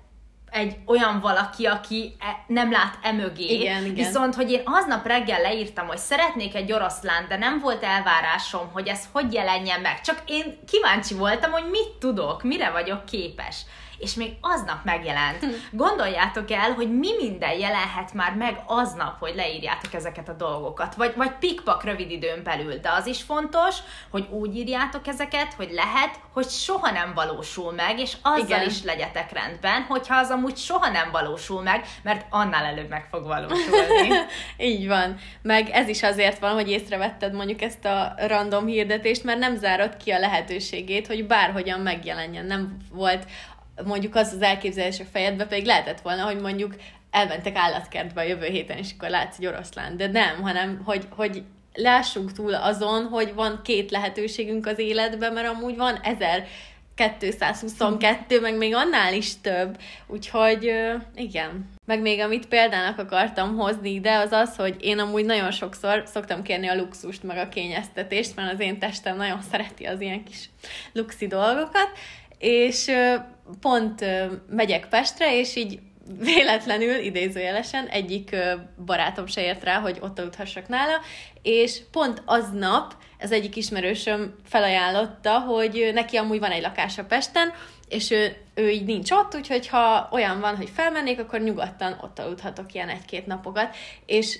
egy 0.52 0.78
olyan 0.86 1.20
valaki, 1.20 1.66
aki 1.66 2.16
e, 2.20 2.44
nem 2.48 2.72
lát 2.72 2.98
emögé. 3.02 3.44
Igen, 3.44 3.84
igen. 3.84 3.94
Viszont, 3.94 4.36
hogy 4.36 4.52
én 4.52 4.62
aznap 4.66 5.06
reggel 5.06 5.42
leírtam, 5.42 5.88
hogy 5.88 5.98
szeretnék 5.98 6.56
egy 6.56 6.72
oroszlán, 6.72 7.26
de 7.28 7.38
nem 7.38 7.60
volt 7.60 7.84
elvárásom, 7.84 8.70
hogy 8.72 8.88
ez 8.88 9.04
hogy 9.12 9.34
jelenjen 9.34 9.82
meg. 9.82 10.02
Csak 10.02 10.22
én 10.26 10.60
kíváncsi 10.68 11.14
voltam, 11.14 11.52
hogy 11.52 11.70
mit 11.70 11.90
tudok, 12.00 12.44
mire 12.44 12.70
vagyok 12.70 13.06
képes. 13.06 13.62
És 14.00 14.14
még 14.14 14.32
aznap 14.42 14.84
megjelent. 14.84 15.46
Gondoljátok 15.72 16.52
el, 16.52 16.72
hogy 16.72 16.98
mi 17.00 17.10
minden 17.20 17.58
jelenhet 17.58 18.14
már 18.14 18.34
meg 18.34 18.64
aznap, 18.66 19.20
hogy 19.20 19.36
leírjátok 19.36 19.94
ezeket 19.94 20.30
a 20.30 20.34
dolgokat. 20.34 20.96
Vagy, 20.96 21.14
vagy 21.16 21.32
pikpak 21.32 21.84
rövid 21.84 22.12
időn 22.12 22.44
belül. 22.44 22.78
De 22.78 22.92
az 22.92 23.06
is 23.06 23.22
fontos, 23.22 23.76
hogy 24.10 24.28
úgy 24.30 24.56
írjátok 24.56 25.08
ezeket, 25.08 25.54
hogy 25.54 25.72
lehet, 25.72 26.20
hogy 26.34 26.50
soha 26.50 26.92
nem 26.92 27.14
valósul 27.14 27.72
meg, 27.72 28.00
és 28.00 28.18
azzal 28.22 28.46
Igen. 28.46 28.68
is 28.68 28.84
legyetek 28.84 29.32
rendben, 29.32 29.82
hogyha 29.82 30.16
az 30.16 30.30
amúgy 30.30 30.58
soha 30.58 30.90
nem 30.90 31.12
valósul 31.12 31.62
meg, 31.62 31.86
mert 32.04 32.26
annál 32.30 32.66
előbb 32.66 32.90
meg 32.90 33.08
fog 33.12 33.24
valósulni. 33.26 34.10
Így 34.58 34.88
van. 34.88 35.18
Meg 35.42 35.70
ez 35.70 35.88
is 35.88 36.04
azért 36.04 36.40
van, 36.40 36.54
hogy 36.54 36.70
észrevetted 36.70 37.34
mondjuk 37.34 37.62
ezt 37.62 37.86
a 37.86 38.14
random 38.18 38.66
hirdetést, 38.66 39.24
mert 39.24 39.40
nem 39.40 39.56
zárod 39.56 39.98
ki 39.98 40.12
a 40.12 40.20
lehetőségét, 40.20 41.08
hogy 41.08 41.28
bárhogyan 41.28 41.80
megjelenjen. 41.80 42.46
Nem 42.46 42.78
volt 42.92 43.26
mondjuk 43.86 44.16
az 44.16 44.34
az 44.34 44.42
elképzelés 44.42 45.00
a 45.00 45.04
fejedbe, 45.12 45.46
pedig 45.46 45.66
lehetett 45.66 46.02
volna, 46.02 46.24
hogy 46.24 46.40
mondjuk 46.40 46.76
elmentek 47.12 47.56
állatkertbe 47.56 48.22
a 48.22 48.26
jövő 48.26 48.46
héten, 48.46 48.78
és 48.78 48.90
akkor 48.98 49.10
látsz 49.10 49.38
egy 49.38 49.46
oroszlán. 49.46 49.98
De 49.98 50.08
nem, 50.08 50.42
hanem 50.42 50.82
hogy, 50.86 51.08
hogy 51.10 51.44
lássunk 51.74 52.32
túl 52.32 52.54
azon, 52.54 53.06
hogy 53.06 53.34
van 53.34 53.60
két 53.64 53.92
lehetőségünk 53.92 54.66
az 54.66 54.80
életben, 54.80 55.34
mert 55.34 55.48
amúgy 55.48 55.76
van 55.76 55.96
ezer 55.96 56.48
222, 57.20 58.40
meg 58.40 58.58
még 58.58 58.76
annál 58.76 59.14
is 59.14 59.42
több. 59.42 59.78
Úgyhogy 60.08 60.72
igen. 61.16 61.70
Meg 61.86 62.02
még 62.02 62.20
amit 62.20 62.48
példának 62.48 63.00
akartam 63.00 63.56
hozni 63.56 63.90
ide, 63.90 64.18
az 64.18 64.32
az, 64.32 64.56
hogy 64.56 64.76
én 64.80 65.00
amúgy 65.00 65.26
nagyon 65.26 65.52
sokszor 65.52 66.04
szoktam 66.06 66.44
kérni 66.44 66.68
a 66.68 66.76
luxust, 66.76 67.24
meg 67.24 67.38
a 67.38 67.50
kényeztetést, 67.50 68.36
mert 68.36 68.54
az 68.54 68.60
én 68.60 68.80
testem 68.80 69.18
nagyon 69.18 69.42
szereti 69.52 69.86
az 69.86 70.02
ilyen 70.02 70.24
kis 70.24 70.50
luxi 70.94 71.28
dolgokat, 71.28 71.90
és 72.40 72.92
pont 73.62 74.06
megyek 74.50 74.88
Pestre, 74.88 75.38
és 75.38 75.56
így 75.56 75.80
véletlenül, 76.18 76.96
idézőjelesen, 76.96 77.88
egyik 77.88 78.36
barátom 78.86 79.28
se 79.28 79.42
ért 79.42 79.64
rá, 79.64 79.80
hogy 79.80 79.98
ott 80.02 80.20
aludhassak 80.20 80.68
nála, 80.68 81.02
és 81.42 81.80
pont 81.92 82.22
aznap 82.26 82.94
ez 83.18 83.32
egyik 83.32 83.56
ismerősöm 83.56 84.36
felajánlotta, 84.46 85.40
hogy 85.40 85.92
neki 85.94 86.18
amúgy 86.18 86.40
van 86.40 86.52
egy 86.52 86.62
lakása 86.62 87.06
Pesten, 87.06 87.54
és 87.88 88.12
ő, 88.12 88.36
ő 88.54 88.70
így 88.70 88.86
nincs 88.86 89.12
ott, 89.12 89.36
úgyhogy 89.36 89.68
ha 89.68 90.10
olyan 90.12 90.40
van, 90.40 90.56
hogy 90.56 90.70
felmennék, 90.74 91.20
akkor 91.20 91.40
nyugodtan 91.40 91.98
ott 92.02 92.20
aludhatok 92.20 92.74
ilyen 92.74 92.90
egy-két 92.90 93.26
napokat, 93.26 93.76
és 94.06 94.40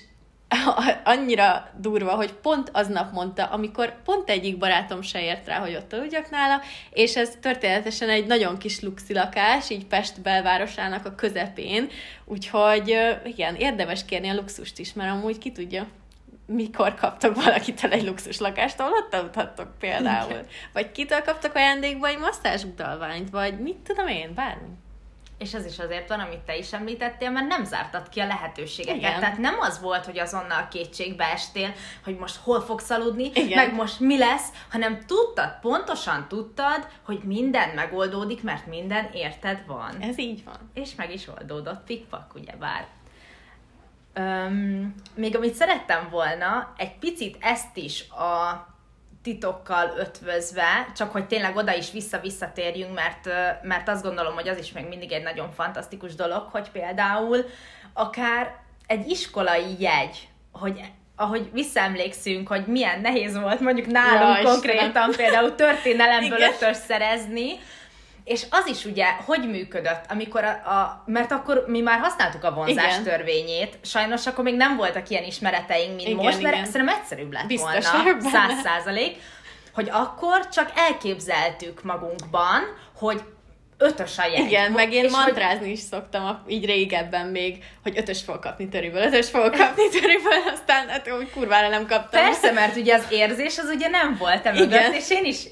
annyira 1.04 1.70
durva, 1.76 2.14
hogy 2.14 2.32
pont 2.32 2.70
aznap 2.72 3.12
mondta, 3.12 3.44
amikor 3.44 4.02
pont 4.02 4.30
egyik 4.30 4.58
barátom 4.58 5.02
se 5.02 5.22
ért 5.22 5.46
rá, 5.46 5.58
hogy 5.58 5.74
ott 5.74 5.92
aludjak 5.92 6.30
nála, 6.30 6.60
és 6.90 7.16
ez 7.16 7.36
történetesen 7.40 8.08
egy 8.08 8.26
nagyon 8.26 8.58
kis 8.58 8.80
luxi 8.80 9.12
lakás, 9.12 9.70
így 9.70 9.86
Pest 9.86 10.20
belvárosának 10.20 11.06
a 11.06 11.14
közepén, 11.14 11.88
úgyhogy 12.24 12.96
igen, 13.24 13.54
érdemes 13.54 14.04
kérni 14.04 14.28
a 14.28 14.34
luxust 14.34 14.78
is, 14.78 14.92
mert 14.92 15.10
amúgy 15.10 15.38
ki 15.38 15.52
tudja, 15.52 15.86
mikor 16.46 16.94
kaptok 16.94 17.44
valakitől 17.44 17.92
egy 17.92 18.04
luxus 18.04 18.38
lakást, 18.38 18.80
ahol 18.80 18.92
ott 18.92 19.14
aludhattok 19.14 19.78
például. 19.78 20.40
Vagy 20.72 20.92
kitől 20.92 21.22
kaptak 21.22 21.54
ajándékba 21.54 22.06
egy 22.06 22.18
masszázsutalványt, 22.18 23.30
vagy 23.30 23.58
mit 23.58 23.76
tudom 23.76 24.06
én, 24.06 24.34
bármi 24.34 24.68
és 25.40 25.54
ez 25.54 25.64
is 25.64 25.78
azért 25.78 26.08
van, 26.08 26.20
amit 26.20 26.38
te 26.38 26.56
is 26.56 26.72
említettél, 26.72 27.30
mert 27.30 27.46
nem 27.46 27.64
zártad 27.64 28.08
ki 28.08 28.20
a 28.20 28.26
lehetőségeket. 28.26 28.96
Igen. 28.96 29.20
Tehát 29.20 29.38
nem 29.38 29.56
az 29.60 29.80
volt, 29.80 30.04
hogy 30.04 30.18
azonnal 30.18 30.68
kétségbe 30.68 31.24
estél, 31.24 31.72
hogy 32.04 32.16
most 32.16 32.36
hol 32.36 32.60
fogsz 32.60 32.90
aludni, 32.90 33.30
Igen. 33.34 33.64
meg 33.64 33.74
most 33.74 34.00
mi 34.00 34.18
lesz, 34.18 34.48
hanem 34.70 34.98
tudtad, 35.06 35.58
pontosan 35.60 36.28
tudtad, 36.28 36.88
hogy 37.02 37.20
minden 37.24 37.68
megoldódik, 37.68 38.42
mert 38.42 38.66
minden 38.66 39.10
érted 39.12 39.62
van. 39.66 40.00
Ez 40.00 40.18
így 40.18 40.44
van. 40.44 40.70
És 40.74 40.94
meg 40.94 41.12
is 41.12 41.28
oldódott, 41.28 41.84
pikpak, 41.84 42.34
ugyebár. 42.34 42.86
Öm, 44.14 44.94
még 45.14 45.36
amit 45.36 45.54
szerettem 45.54 46.08
volna, 46.10 46.72
egy 46.76 46.98
picit 46.98 47.36
ezt 47.40 47.76
is 47.76 48.10
a 48.10 48.66
titokkal 49.22 49.92
ötvözve, 49.98 50.86
csak 50.96 51.12
hogy 51.12 51.26
tényleg 51.26 51.56
oda 51.56 51.74
is 51.74 51.90
vissza-visszatérjünk, 51.90 52.94
mert, 52.94 53.28
mert 53.62 53.88
azt 53.88 54.02
gondolom, 54.02 54.34
hogy 54.34 54.48
az 54.48 54.58
is 54.58 54.72
még 54.72 54.88
mindig 54.88 55.12
egy 55.12 55.22
nagyon 55.22 55.52
fantasztikus 55.52 56.14
dolog, 56.14 56.48
hogy 56.50 56.70
például 56.70 57.44
akár 57.92 58.56
egy 58.86 59.08
iskolai 59.08 59.76
jegy, 59.78 60.28
hogy 60.52 60.80
ahogy 61.16 61.50
visszaemlékszünk, 61.52 62.48
hogy 62.48 62.66
milyen 62.66 63.00
nehéz 63.00 63.38
volt 63.38 63.60
mondjuk 63.60 63.86
nálunk 63.86 64.42
ja, 64.42 64.50
konkrétan 64.50 64.86
Istenem. 64.86 65.10
például 65.16 65.54
történelemből 65.54 66.40
ötös 66.40 66.76
szerezni, 66.76 67.58
és 68.30 68.46
az 68.50 68.66
is 68.66 68.84
ugye, 68.84 69.06
hogy 69.24 69.48
működött, 69.48 70.04
amikor 70.08 70.44
a, 70.44 70.48
a 70.48 71.02
mert 71.06 71.32
akkor 71.32 71.64
mi 71.66 71.80
már 71.80 71.98
használtuk 71.98 72.44
a 72.44 72.52
vonzás 72.52 72.92
igen. 72.92 73.02
törvényét, 73.02 73.78
sajnos 73.82 74.26
akkor 74.26 74.44
még 74.44 74.56
nem 74.56 74.76
voltak 74.76 75.08
ilyen 75.08 75.24
ismereteink, 75.24 75.96
mint 75.96 76.08
igen, 76.08 76.24
most, 76.24 76.42
mert 76.42 76.54
igen. 76.54 76.70
szerintem 76.70 76.96
egyszerűbb 76.96 77.32
lett 77.32 77.46
Biztos 77.46 77.90
volna, 77.90 78.20
száz 78.20 78.60
százalék, 78.62 79.16
hogy 79.74 79.88
akkor 79.92 80.48
csak 80.48 80.72
elképzeltük 80.76 81.82
magunkban, 81.82 82.62
hogy 82.96 83.22
ötös 83.80 84.18
a 84.18 84.26
jegy. 84.26 84.46
Igen, 84.46 84.72
meg 84.72 84.92
én 84.92 85.10
mantrázni 85.10 85.64
hogy... 85.64 85.68
is 85.68 85.78
szoktam, 85.78 86.44
így 86.48 86.64
régebben 86.64 87.26
még, 87.26 87.64
hogy 87.82 87.98
ötös 87.98 88.22
fog 88.22 88.38
kapni 88.38 88.68
töriből, 88.68 89.02
ötös 89.02 89.28
fog 89.30 89.56
kapni 89.56 89.88
töriből, 90.00 90.42
aztán 90.52 90.88
hát 90.88 91.10
úgy 91.18 91.30
kurvára 91.30 91.68
nem 91.68 91.86
kaptam. 91.86 92.22
Persze, 92.22 92.52
mert 92.52 92.76
ugye 92.76 92.94
az 92.94 93.04
érzés 93.10 93.58
az 93.58 93.70
ugye 93.74 93.88
nem 93.88 94.16
volt 94.18 94.46
emögött, 94.46 94.94
és 94.94 95.10
én 95.10 95.24
is 95.24 95.44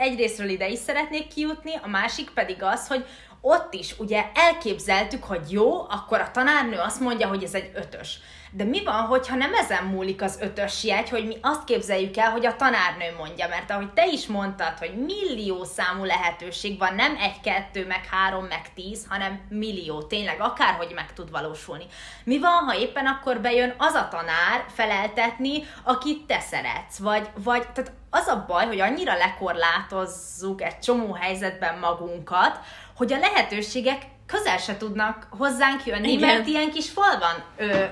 egyrésztről 0.00 0.48
ide 0.48 0.68
is 0.68 0.78
szeretnék 0.78 1.28
kijutni, 1.34 1.72
a 1.82 1.88
másik 1.88 2.30
pedig 2.30 2.62
az, 2.62 2.88
hogy 2.88 3.04
ott 3.40 3.74
is 3.74 3.94
ugye 3.98 4.24
elképzeltük, 4.34 5.24
hogy 5.24 5.50
jó, 5.50 5.80
akkor 5.88 6.20
a 6.20 6.30
tanárnő 6.30 6.76
azt 6.76 7.00
mondja, 7.00 7.26
hogy 7.26 7.42
ez 7.42 7.54
egy 7.54 7.70
ötös. 7.74 8.18
De 8.52 8.64
mi 8.64 8.84
van, 8.84 9.02
hogyha 9.02 9.36
nem 9.36 9.54
ezen 9.54 9.84
múlik 9.84 10.22
az 10.22 10.38
ötös 10.40 10.84
jegy, 10.84 11.08
hogy 11.08 11.26
mi 11.26 11.36
azt 11.40 11.64
képzeljük 11.64 12.16
el, 12.16 12.30
hogy 12.30 12.46
a 12.46 12.56
tanárnő 12.56 13.04
mondja, 13.18 13.48
mert 13.48 13.70
ahogy 13.70 13.90
te 13.92 14.06
is 14.06 14.26
mondtad, 14.26 14.78
hogy 14.78 14.94
millió 14.94 15.64
számú 15.64 16.04
lehetőség 16.04 16.78
van, 16.78 16.94
nem 16.94 17.16
egy, 17.16 17.40
kettő, 17.40 17.86
meg 17.86 18.06
három, 18.10 18.44
meg 18.44 18.72
tíz, 18.74 19.06
hanem 19.08 19.40
millió, 19.48 20.02
tényleg 20.02 20.40
akárhogy 20.40 20.92
meg 20.94 21.12
tud 21.12 21.30
valósulni. 21.30 21.84
Mi 22.24 22.38
van, 22.38 22.64
ha 22.66 22.76
éppen 22.76 23.06
akkor 23.06 23.40
bejön 23.40 23.74
az 23.78 23.94
a 23.94 24.08
tanár 24.10 24.64
feleltetni, 24.74 25.62
akit 25.82 26.26
te 26.26 26.40
szeretsz, 26.40 26.98
vagy, 26.98 27.28
vagy 27.34 27.68
tehát 27.68 27.92
az 28.10 28.26
a 28.26 28.44
baj, 28.46 28.66
hogy 28.66 28.80
annyira 28.80 29.16
lekorlátozzuk 29.16 30.62
egy 30.62 30.78
csomó 30.78 31.12
helyzetben 31.12 31.78
magunkat, 31.78 32.58
hogy 32.96 33.12
a 33.12 33.18
lehetőségek 33.18 34.02
közel 34.26 34.58
se 34.58 34.76
tudnak 34.76 35.26
hozzánk 35.38 35.86
jönni, 35.86 36.12
Igen. 36.12 36.28
mert 36.28 36.46
ilyen 36.46 36.70
kis 36.70 36.90
fal 36.90 37.18
van 37.18 37.42
ö, 37.56 37.84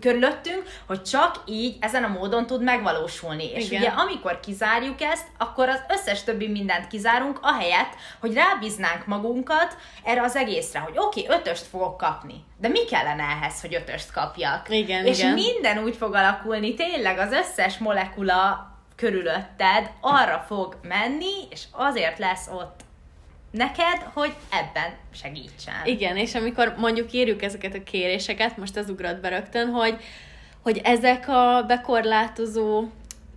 körülöttünk, 0.00 0.62
hogy 0.86 1.02
csak 1.02 1.42
így 1.46 1.76
ezen 1.80 2.04
a 2.04 2.08
módon 2.08 2.46
tud 2.46 2.62
megvalósulni. 2.62 3.44
Igen. 3.44 3.60
És 3.60 3.70
ugye 3.70 3.88
amikor 3.88 4.40
kizárjuk 4.40 5.00
ezt, 5.00 5.26
akkor 5.38 5.68
az 5.68 5.80
összes 5.88 6.24
többi 6.24 6.48
mindent 6.48 6.86
kizárunk, 6.86 7.38
ahelyett, 7.42 7.94
hogy 8.20 8.34
rábíznánk 8.34 9.06
magunkat 9.06 9.76
erre 10.04 10.22
az 10.22 10.36
egészre, 10.36 10.78
hogy 10.78 10.94
oké, 10.96 11.22
okay, 11.22 11.36
ötöst 11.36 11.66
fogok 11.66 11.96
kapni, 11.96 12.44
de 12.58 12.68
mi 12.68 12.84
kellene 12.84 13.22
ehhez, 13.22 13.60
hogy 13.60 13.74
ötöst 13.74 14.12
kapjak? 14.12 14.66
Igen, 14.68 15.04
és 15.04 15.18
igen. 15.18 15.32
minden 15.32 15.78
úgy 15.78 15.96
fog 15.96 16.14
alakulni, 16.14 16.74
tényleg 16.74 17.18
az 17.18 17.32
összes 17.32 17.78
molekula 17.78 18.74
körülötted 18.96 19.90
arra 20.00 20.44
fog 20.46 20.76
menni, 20.82 21.48
és 21.50 21.62
azért 21.70 22.18
lesz 22.18 22.48
ott 22.48 22.84
neked, 23.50 24.02
hogy 24.12 24.34
ebben 24.50 24.94
segítsen. 25.14 25.74
Igen, 25.84 26.16
és 26.16 26.34
amikor 26.34 26.74
mondjuk 26.78 27.12
írjuk 27.12 27.42
ezeket 27.42 27.74
a 27.74 27.82
kéréseket, 27.82 28.56
most 28.56 28.76
az 28.76 28.88
ugrott 28.88 29.20
be 29.20 29.28
rögtön, 29.28 29.68
hogy, 29.68 29.96
hogy 30.62 30.80
ezek 30.84 31.28
a 31.28 31.64
bekorlátozó 31.66 32.84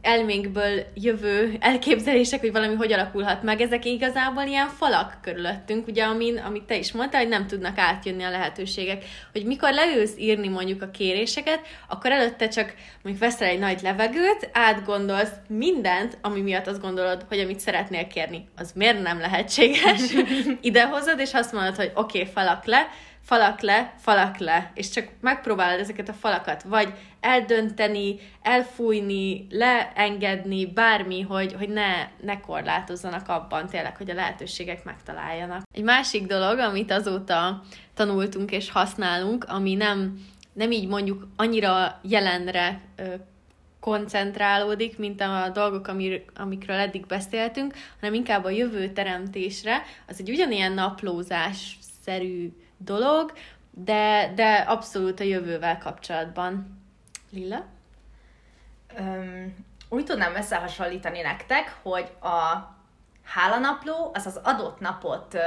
elménkből 0.01 0.85
jövő 0.93 1.57
elképzelések, 1.59 2.39
hogy 2.39 2.51
valami 2.51 2.75
hogy 2.75 2.91
alakulhat 2.91 3.43
meg, 3.43 3.61
ezek 3.61 3.85
igazából 3.85 4.43
ilyen 4.43 4.67
falak 4.67 5.17
körülöttünk, 5.21 5.87
ugye, 5.87 6.03
amin, 6.03 6.37
amit 6.37 6.63
te 6.63 6.77
is 6.77 6.91
mondtál, 6.91 7.21
hogy 7.21 7.29
nem 7.29 7.47
tudnak 7.47 7.77
átjönni 7.77 8.23
a 8.23 8.29
lehetőségek. 8.29 9.03
Hogy 9.31 9.45
mikor 9.45 9.73
leülsz 9.73 10.17
írni 10.17 10.47
mondjuk 10.47 10.81
a 10.81 10.91
kéréseket, 10.91 11.59
akkor 11.87 12.11
előtte 12.11 12.47
csak 12.47 12.73
mondjuk 13.03 13.29
veszel 13.29 13.47
egy 13.47 13.59
nagy 13.59 13.79
levegőt, 13.81 14.49
átgondolsz 14.53 15.33
mindent, 15.47 16.17
ami 16.21 16.41
miatt 16.41 16.67
azt 16.67 16.81
gondolod, 16.81 17.25
hogy 17.27 17.39
amit 17.39 17.59
szeretnél 17.59 18.07
kérni, 18.07 18.47
az 18.57 18.71
miért 18.75 19.01
nem 19.01 19.19
lehetséges. 19.19 20.01
Idehozod, 20.61 21.19
és 21.19 21.33
azt 21.33 21.53
mondod, 21.53 21.75
hogy 21.75 21.91
oké, 21.95 22.19
okay, 22.19 22.31
falak 22.33 22.65
le, 22.65 22.87
falak 23.29 23.61
le, 23.61 23.93
falak 23.97 24.37
le, 24.37 24.71
és 24.73 24.89
csak 24.89 25.09
megpróbálod 25.21 25.79
ezeket 25.79 26.09
a 26.09 26.13
falakat 26.13 26.63
vagy 26.63 26.93
eldönteni, 27.19 28.19
elfújni, 28.41 29.47
leengedni, 29.49 30.65
bármi, 30.65 31.21
hogy, 31.21 31.53
hogy 31.53 31.69
ne, 31.69 32.07
ne 32.21 32.39
korlátozzanak 32.39 33.27
abban 33.27 33.67
tényleg, 33.67 33.97
hogy 33.97 34.09
a 34.09 34.13
lehetőségek 34.13 34.83
megtaláljanak. 34.83 35.61
Egy 35.73 35.83
másik 35.83 36.25
dolog, 36.25 36.57
amit 36.59 36.91
azóta 36.91 37.61
tanultunk 37.93 38.51
és 38.51 38.71
használunk, 38.71 39.43
ami 39.43 39.73
nem, 39.73 40.25
nem 40.53 40.71
így 40.71 40.87
mondjuk 40.87 41.27
annyira 41.35 41.99
jelenre 42.03 42.81
ö, 42.95 43.03
koncentrálódik, 43.79 44.97
mint 44.97 45.21
a 45.21 45.49
dolgok, 45.53 45.87
amir, 45.87 46.23
amikről 46.35 46.77
eddig 46.77 47.05
beszéltünk, 47.05 47.73
hanem 47.99 48.15
inkább 48.15 48.43
a 48.43 48.49
jövő 48.49 48.89
teremtésre, 48.89 49.81
az 50.07 50.19
egy 50.19 50.29
ugyanilyen 50.29 50.71
naplózás-szerű 50.71 52.51
dolog, 52.79 53.33
de, 53.71 54.31
de 54.35 54.53
abszolút 54.53 55.19
a 55.19 55.23
jövővel 55.23 55.77
kapcsolatban. 55.77 56.81
Lilla? 57.31 57.65
Um, 58.99 59.55
úgy 59.89 60.05
tudnám 60.05 60.35
összehasonlítani 60.35 61.21
nektek, 61.21 61.77
hogy 61.81 62.11
a 62.21 62.67
hálanapló 63.23 64.11
az 64.13 64.25
az 64.25 64.39
adott 64.43 64.79
napot 64.79 65.33
ö, 65.33 65.39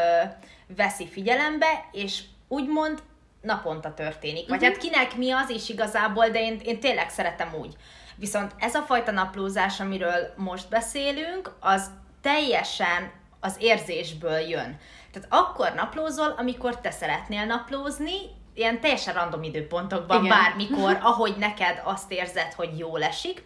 veszi 0.76 1.08
figyelembe, 1.08 1.88
és 1.92 2.22
úgymond 2.48 3.02
naponta 3.40 3.94
történik. 3.94 4.48
Vagy 4.48 4.58
uh-huh. 4.58 4.72
hát 4.72 4.82
kinek 4.82 5.16
mi 5.16 5.30
az 5.30 5.50
is 5.50 5.68
igazából, 5.68 6.28
de 6.28 6.40
én, 6.40 6.60
én 6.64 6.80
tényleg 6.80 7.08
szeretem 7.08 7.54
úgy. 7.54 7.76
Viszont 8.16 8.54
ez 8.58 8.74
a 8.74 8.82
fajta 8.82 9.10
naplózás, 9.10 9.80
amiről 9.80 10.32
most 10.36 10.68
beszélünk, 10.68 11.54
az 11.60 11.90
teljesen 12.20 13.10
az 13.42 13.56
érzésből 13.58 14.38
jön. 14.38 14.78
Tehát 15.12 15.28
akkor 15.30 15.72
naplózol, 15.74 16.34
amikor 16.38 16.80
te 16.80 16.90
szeretnél 16.90 17.44
naplózni, 17.44 18.16
ilyen 18.54 18.80
teljesen 18.80 19.14
random 19.14 19.42
időpontokban, 19.42 20.24
Igen. 20.24 20.38
bármikor, 20.38 20.98
ahogy 21.10 21.34
neked 21.38 21.82
azt 21.84 22.12
érzed, 22.12 22.52
hogy 22.52 22.78
jól 22.78 23.02
esik, 23.02 23.44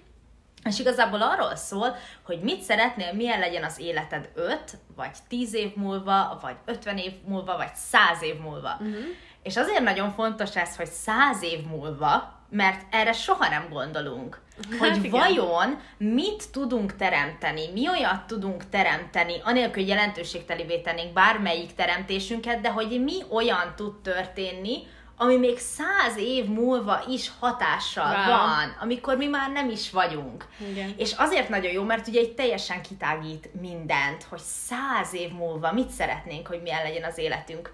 és 0.65 0.79
igazából 0.79 1.23
arról 1.23 1.57
szól, 1.57 1.97
hogy 2.23 2.41
mit 2.41 2.63
szeretnél, 2.63 3.13
milyen 3.13 3.39
legyen 3.39 3.65
az 3.65 3.79
életed 3.79 4.31
5, 4.35 4.79
vagy 4.97 5.17
10 5.29 5.55
év 5.55 5.75
múlva, 5.75 6.39
vagy 6.43 6.57
50 6.65 6.99
év 6.99 7.13
múlva, 7.25 7.57
vagy 7.57 7.75
100 7.75 8.23
év 8.23 8.39
múlva. 8.41 8.77
Uh-huh. 8.81 9.05
És 9.43 9.57
azért 9.57 9.83
nagyon 9.83 10.13
fontos 10.13 10.57
ez, 10.57 10.77
hogy 10.77 10.87
100 10.87 11.43
év 11.43 11.67
múlva 11.67 12.36
mert 12.49 12.81
erre 12.91 13.13
soha 13.13 13.49
nem 13.49 13.67
gondolunk. 13.71 14.41
Hát 14.71 14.79
Hogy 14.89 15.05
igen. 15.05 15.11
vajon 15.11 15.81
mit 15.99 16.51
tudunk 16.53 16.97
teremteni, 16.97 17.73
mi 17.73 17.89
olyat 17.89 18.27
tudunk 18.27 18.69
teremteni, 18.69 19.35
anélkül, 19.45 19.83
hogy 19.83 19.89
jelentőségtelivé 19.89 20.79
tennénk 20.81 21.13
bármelyik 21.13 21.75
teremtésünket, 21.75 22.61
de 22.61 22.71
hogy 22.71 23.03
mi 23.05 23.23
olyan 23.31 23.73
tud 23.77 24.01
történni, 24.03 24.83
ami 25.19 25.37
még 25.37 25.59
száz 25.59 26.17
év 26.17 26.45
múlva 26.45 27.05
is 27.09 27.31
hatással 27.41 28.15
Wow. 28.15 28.27
van, 28.27 28.77
amikor 28.81 29.17
mi 29.17 29.27
már 29.27 29.51
nem 29.53 29.71
is 29.71 29.91
vagyunk. 29.91 30.47
Igen. 30.71 30.95
És 30.97 31.13
azért 31.13 31.49
nagyon 31.49 31.73
jó, 31.73 31.83
mert 31.83 32.07
ugye 32.09 32.21
egy 32.21 32.35
teljesen 32.35 32.83
kitágít 32.83 33.49
mindent, 33.61 34.23
hogy 34.29 34.41
száz 34.41 35.15
év 35.15 35.31
múlva 35.33 35.73
mit 35.73 35.89
szeretnénk, 35.91 36.47
hogy 36.47 36.63
milyen 36.63 36.83
legyen 36.83 37.05
az 37.05 37.19
életünk. 37.19 37.73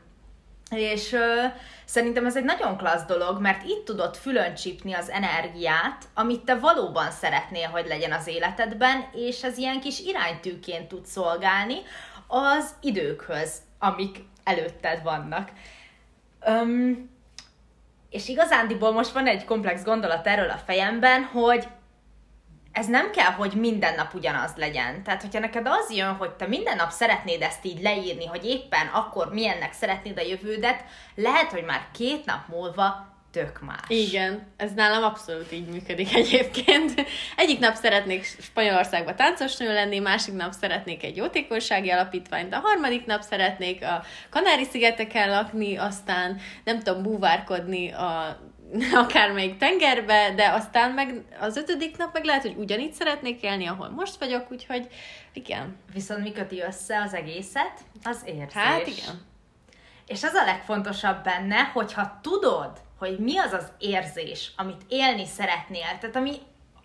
És 0.72 1.12
ö, 1.12 1.44
szerintem 1.84 2.26
ez 2.26 2.36
egy 2.36 2.44
nagyon 2.44 2.76
klassz 2.76 3.04
dolog, 3.04 3.40
mert 3.40 3.62
itt 3.64 3.84
tudod 3.84 4.16
fülön 4.16 4.54
csípni 4.54 4.92
az 4.92 5.10
energiát, 5.10 6.04
amit 6.14 6.44
te 6.44 6.54
valóban 6.54 7.10
szeretnél, 7.10 7.68
hogy 7.68 7.86
legyen 7.86 8.12
az 8.12 8.26
életedben, 8.26 9.04
és 9.12 9.42
ez 9.42 9.58
ilyen 9.58 9.80
kis 9.80 10.00
iránytűként 10.00 10.88
tud 10.88 11.06
szolgálni 11.06 11.76
az 12.26 12.74
időkhöz, 12.80 13.56
amik 13.78 14.18
előtted 14.44 15.02
vannak. 15.02 15.50
Öm, 16.46 17.10
és 18.10 18.28
igazándiból 18.28 18.92
most 18.92 19.12
van 19.12 19.26
egy 19.26 19.44
komplex 19.44 19.84
gondolat 19.84 20.26
erről 20.26 20.50
a 20.50 20.62
fejemben, 20.66 21.24
hogy 21.24 21.68
ez 22.72 22.86
nem 22.86 23.10
kell, 23.10 23.30
hogy 23.30 23.52
minden 23.52 23.94
nap 23.94 24.14
ugyanaz 24.14 24.52
legyen. 24.56 25.02
Tehát, 25.02 25.22
hogyha 25.22 25.38
neked 25.38 25.66
az 25.66 25.90
jön, 25.90 26.14
hogy 26.14 26.30
te 26.30 26.46
minden 26.46 26.76
nap 26.76 26.90
szeretnéd 26.90 27.42
ezt 27.42 27.64
így 27.64 27.82
leírni, 27.82 28.26
hogy 28.26 28.44
éppen 28.44 28.86
akkor 28.86 29.32
milyennek 29.32 29.72
szeretnéd 29.72 30.18
a 30.18 30.26
jövődet, 30.26 30.84
lehet, 31.14 31.50
hogy 31.50 31.64
már 31.64 31.86
két 31.92 32.24
nap 32.24 32.48
múlva 32.48 33.10
tök 33.32 33.60
más. 33.60 33.80
Igen, 33.88 34.52
ez 34.56 34.72
nálam 34.72 35.02
abszolút 35.02 35.52
így 35.52 35.66
működik 35.66 36.14
egyébként. 36.14 37.04
Egyik 37.36 37.58
nap 37.58 37.74
szeretnék 37.74 38.24
Spanyolországba 38.24 39.14
táncosnő 39.14 39.72
lenni, 39.72 39.98
másik 39.98 40.34
nap 40.34 40.52
szeretnék 40.52 41.02
egy 41.02 41.16
jótékonysági 41.16 41.90
alapítványt, 41.90 42.54
a 42.54 42.58
harmadik 42.58 43.06
nap 43.06 43.22
szeretnék 43.22 43.84
a 43.84 44.04
Kanári-szigeteken 44.30 45.30
lakni, 45.30 45.76
aztán 45.76 46.40
nem 46.64 46.78
tudom, 46.78 47.02
búvárkodni 47.02 47.92
a 47.92 48.38
akármelyik 49.04 49.56
tengerbe, 49.58 50.34
de 50.34 50.48
aztán 50.48 50.90
meg 50.90 51.24
az 51.40 51.56
ötödik 51.56 51.96
nap 51.96 52.12
meg 52.12 52.24
lehet, 52.24 52.42
hogy 52.42 52.54
ugyanígy 52.56 52.92
szeretnék 52.92 53.42
élni, 53.42 53.66
ahol 53.66 53.88
most 53.88 54.16
vagyok, 54.18 54.50
úgyhogy 54.50 54.88
igen. 55.32 55.76
Viszont 55.92 56.22
mi 56.22 56.32
köti 56.32 56.60
össze 56.60 57.00
az 57.00 57.14
egészet? 57.14 57.72
Az 58.04 58.22
érzés. 58.24 58.52
Hát 58.52 58.86
igen. 58.86 59.30
És 60.06 60.22
az 60.22 60.34
a 60.34 60.44
legfontosabb 60.44 61.22
benne, 61.22 61.70
hogyha 61.72 62.18
tudod, 62.22 62.80
hogy 62.98 63.18
mi 63.18 63.38
az 63.38 63.52
az 63.52 63.72
érzés, 63.78 64.52
amit 64.56 64.82
élni 64.88 65.26
szeretnél, 65.26 65.98
tehát 66.00 66.16
ami 66.16 66.32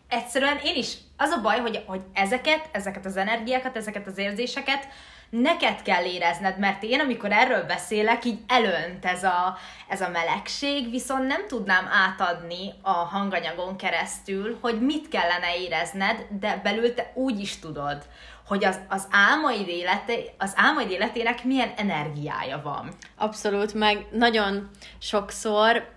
egyszerűen 0.08 0.58
én 0.64 0.76
is, 0.76 0.98
az 1.18 1.30
a 1.30 1.42
baj, 1.42 1.60
hogy, 1.60 1.84
hogy 1.86 2.02
ezeket, 2.14 2.70
ezeket 2.72 3.06
az 3.06 3.18
energiákat, 3.18 3.76
ezeket 3.76 4.08
az 4.08 4.18
érzéseket 4.18 4.88
neked 5.30 5.82
kell 5.82 6.04
érezned, 6.04 6.58
mert 6.60 6.84
én, 6.84 7.00
amikor 7.00 7.32
erről 7.32 7.64
beszélek, 7.64 8.26
így 8.26 8.40
elönt 8.48 9.06
ez 9.06 9.24
a, 9.24 9.58
ez 9.88 10.02
a 10.02 10.10
melegség, 10.10 10.90
viszont 10.90 11.28
nem 11.28 11.48
tudnám 11.48 11.90
átadni 11.92 12.74
a 12.82 12.92
hanganyagon 12.92 13.78
keresztül, 13.78 14.58
hogy 14.62 14.82
mit 14.82 15.10
kellene 15.10 15.58
érezned, 15.58 16.28
de 16.40 16.60
belül 16.64 16.94
te 16.94 17.12
úgy 17.14 17.40
is 17.40 17.60
tudod, 17.60 18.06
hogy 18.48 18.66
az, 18.66 18.80
az, 18.90 19.08
álmaid 19.12 19.68
élete, 19.68 20.14
az 20.38 20.54
álmaid 20.56 20.92
életének 20.92 21.44
milyen 21.44 21.72
energiája 21.76 22.62
van. 22.64 22.90
Abszolút, 23.18 23.74
meg 23.74 24.06
nagyon 24.12 24.70
sokszor 25.00 25.90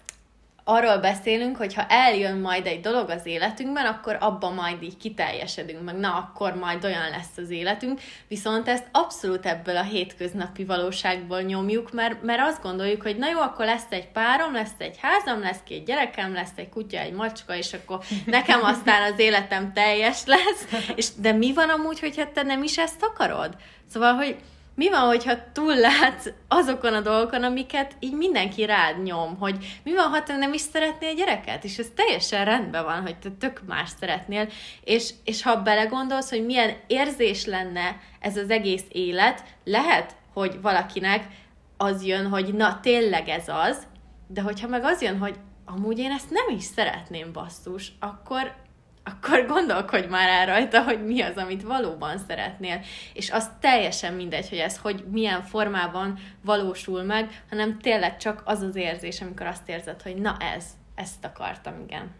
arról 0.70 0.98
beszélünk, 0.98 1.56
hogy 1.56 1.74
ha 1.74 1.86
eljön 1.88 2.38
majd 2.38 2.66
egy 2.66 2.80
dolog 2.80 3.10
az 3.10 3.26
életünkben, 3.26 3.86
akkor 3.86 4.16
abban 4.20 4.54
majd 4.54 4.82
így 4.82 4.96
kiteljesedünk, 4.96 5.84
meg 5.84 5.96
na, 5.96 6.14
akkor 6.14 6.54
majd 6.54 6.84
olyan 6.84 7.10
lesz 7.10 7.36
az 7.36 7.50
életünk, 7.50 8.00
viszont 8.28 8.68
ezt 8.68 8.88
abszolút 8.92 9.46
ebből 9.46 9.76
a 9.76 9.82
hétköznapi 9.82 10.64
valóságból 10.64 11.40
nyomjuk, 11.40 11.92
mert, 11.92 12.22
mert 12.22 12.40
azt 12.40 12.62
gondoljuk, 12.62 13.02
hogy 13.02 13.16
na 13.16 13.30
jó, 13.30 13.40
akkor 13.40 13.64
lesz 13.64 13.90
egy 13.90 14.08
párom, 14.08 14.52
lesz 14.52 14.78
egy 14.78 14.98
házam, 15.02 15.40
lesz 15.40 15.60
két 15.64 15.84
gyerekem, 15.84 16.32
lesz 16.32 16.56
egy 16.56 16.68
kutya, 16.68 16.98
egy 16.98 17.12
macska, 17.12 17.56
és 17.56 17.72
akkor 17.72 18.00
nekem 18.26 18.64
aztán 18.64 19.12
az 19.12 19.18
életem 19.18 19.72
teljes 19.72 20.24
lesz, 20.26 20.66
és 20.94 21.08
de 21.14 21.32
mi 21.32 21.52
van 21.52 21.68
amúgy, 21.68 22.00
hogyha 22.00 22.32
te 22.32 22.42
nem 22.42 22.62
is 22.62 22.78
ezt 22.78 23.02
akarod? 23.02 23.56
Szóval, 23.88 24.14
hogy 24.14 24.36
mi 24.80 24.88
van, 24.88 25.06
hogyha 25.06 25.52
túllátsz 25.52 26.32
azokon 26.48 26.94
a 26.94 27.00
dolgokon, 27.00 27.42
amiket 27.42 27.96
így 27.98 28.12
mindenki 28.12 28.64
rád 28.64 29.02
nyom, 29.02 29.36
hogy 29.38 29.80
mi 29.84 29.94
van, 29.94 30.08
ha 30.08 30.22
te 30.22 30.36
nem 30.36 30.52
is 30.52 30.60
szeretnél 30.60 31.14
gyereket, 31.14 31.64
és 31.64 31.78
ez 31.78 31.86
teljesen 31.94 32.44
rendben 32.44 32.84
van, 32.84 33.02
hogy 33.02 33.16
te 33.16 33.28
tök 33.38 33.62
más 33.66 33.90
szeretnél, 34.00 34.48
és, 34.84 35.10
és 35.24 35.42
ha 35.42 35.62
belegondolsz, 35.62 36.30
hogy 36.30 36.44
milyen 36.44 36.76
érzés 36.86 37.44
lenne 37.44 38.00
ez 38.20 38.36
az 38.36 38.50
egész 38.50 38.84
élet, 38.88 39.44
lehet, 39.64 40.16
hogy 40.32 40.60
valakinek 40.60 41.26
az 41.76 42.04
jön, 42.04 42.28
hogy 42.28 42.54
na, 42.54 42.80
tényleg 42.80 43.28
ez 43.28 43.48
az, 43.48 43.86
de 44.26 44.40
hogyha 44.40 44.68
meg 44.68 44.84
az 44.84 45.02
jön, 45.02 45.18
hogy 45.18 45.34
amúgy 45.64 45.98
én 45.98 46.10
ezt 46.10 46.30
nem 46.30 46.56
is 46.56 46.64
szeretném 46.64 47.32
basszus, 47.32 47.92
akkor, 47.98 48.54
akkor 49.04 49.46
gondolkodj 49.46 50.06
már 50.06 50.28
el 50.28 50.46
rajta, 50.46 50.82
hogy 50.82 51.04
mi 51.06 51.20
az, 51.20 51.36
amit 51.36 51.62
valóban 51.62 52.18
szeretnél. 52.28 52.80
És 53.12 53.30
az 53.30 53.50
teljesen 53.60 54.14
mindegy, 54.14 54.48
hogy 54.48 54.58
ez 54.58 54.78
hogy 54.78 55.04
milyen 55.10 55.42
formában 55.42 56.18
valósul 56.40 57.02
meg, 57.02 57.42
hanem 57.48 57.78
tényleg 57.78 58.16
csak 58.16 58.42
az 58.44 58.60
az 58.60 58.76
érzés, 58.76 59.20
amikor 59.20 59.46
azt 59.46 59.68
érzed, 59.68 60.02
hogy 60.02 60.16
na 60.16 60.36
ez, 60.56 60.64
ezt 60.94 61.24
akartam, 61.24 61.74
igen. 61.86 62.10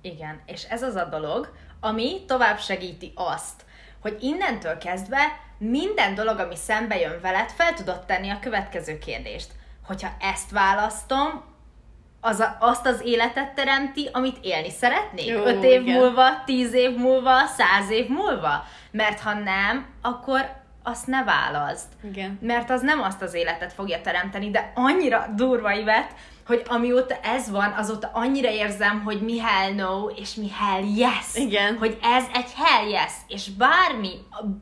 Igen, 0.00 0.40
és 0.46 0.64
ez 0.64 0.82
az 0.82 0.94
a 0.94 1.04
dolog, 1.04 1.52
ami 1.80 2.24
tovább 2.26 2.58
segíti 2.58 3.12
azt, 3.14 3.64
hogy 4.00 4.16
innentől 4.20 4.78
kezdve 4.78 5.40
minden 5.58 6.14
dolog, 6.14 6.38
ami 6.38 6.56
szembe 6.56 6.98
jön 6.98 7.20
veled, 7.20 7.50
fel 7.50 7.74
tudod 7.74 8.04
tenni 8.04 8.28
a 8.28 8.38
következő 8.38 8.98
kérdést. 8.98 9.52
Hogyha 9.86 10.08
ezt 10.20 10.50
választom, 10.50 11.53
az 12.24 12.40
a, 12.40 12.56
azt 12.60 12.86
az 12.86 13.00
életet 13.04 13.54
teremti, 13.54 14.08
amit 14.12 14.36
élni 14.40 14.70
szeretnék? 14.70 15.26
Jó, 15.26 15.44
Öt 15.44 15.64
év 15.64 15.80
igen. 15.80 15.98
múlva, 15.98 16.44
tíz 16.44 16.72
év 16.72 16.96
múlva, 16.96 17.46
száz 17.46 17.90
év 17.90 18.08
múlva? 18.08 18.64
Mert 18.90 19.20
ha 19.20 19.34
nem, 19.34 19.86
akkor 20.02 20.62
azt 20.82 21.06
ne 21.06 21.24
válaszd. 21.24 21.86
Igen. 22.02 22.38
Mert 22.42 22.70
az 22.70 22.82
nem 22.82 23.02
azt 23.02 23.22
az 23.22 23.34
életet 23.34 23.72
fogja 23.72 24.00
teremteni, 24.00 24.50
de 24.50 24.72
annyira 24.74 25.26
durva 25.36 25.72
Ivet, 25.72 26.12
hogy 26.46 26.62
amióta 26.68 27.14
ez 27.22 27.50
van, 27.50 27.72
azóta 27.72 28.10
annyira 28.12 28.50
érzem, 28.50 29.02
hogy 29.02 29.20
mi 29.20 29.38
hell 29.38 29.72
no, 29.72 30.06
és 30.06 30.34
mi 30.34 30.50
hell 30.50 30.82
yes. 30.82 31.34
Igen. 31.34 31.76
Hogy 31.78 31.98
ez 32.02 32.24
egy 32.34 32.52
hell 32.56 32.88
yes, 32.88 33.12
és 33.28 33.50
bármi, 33.50 34.12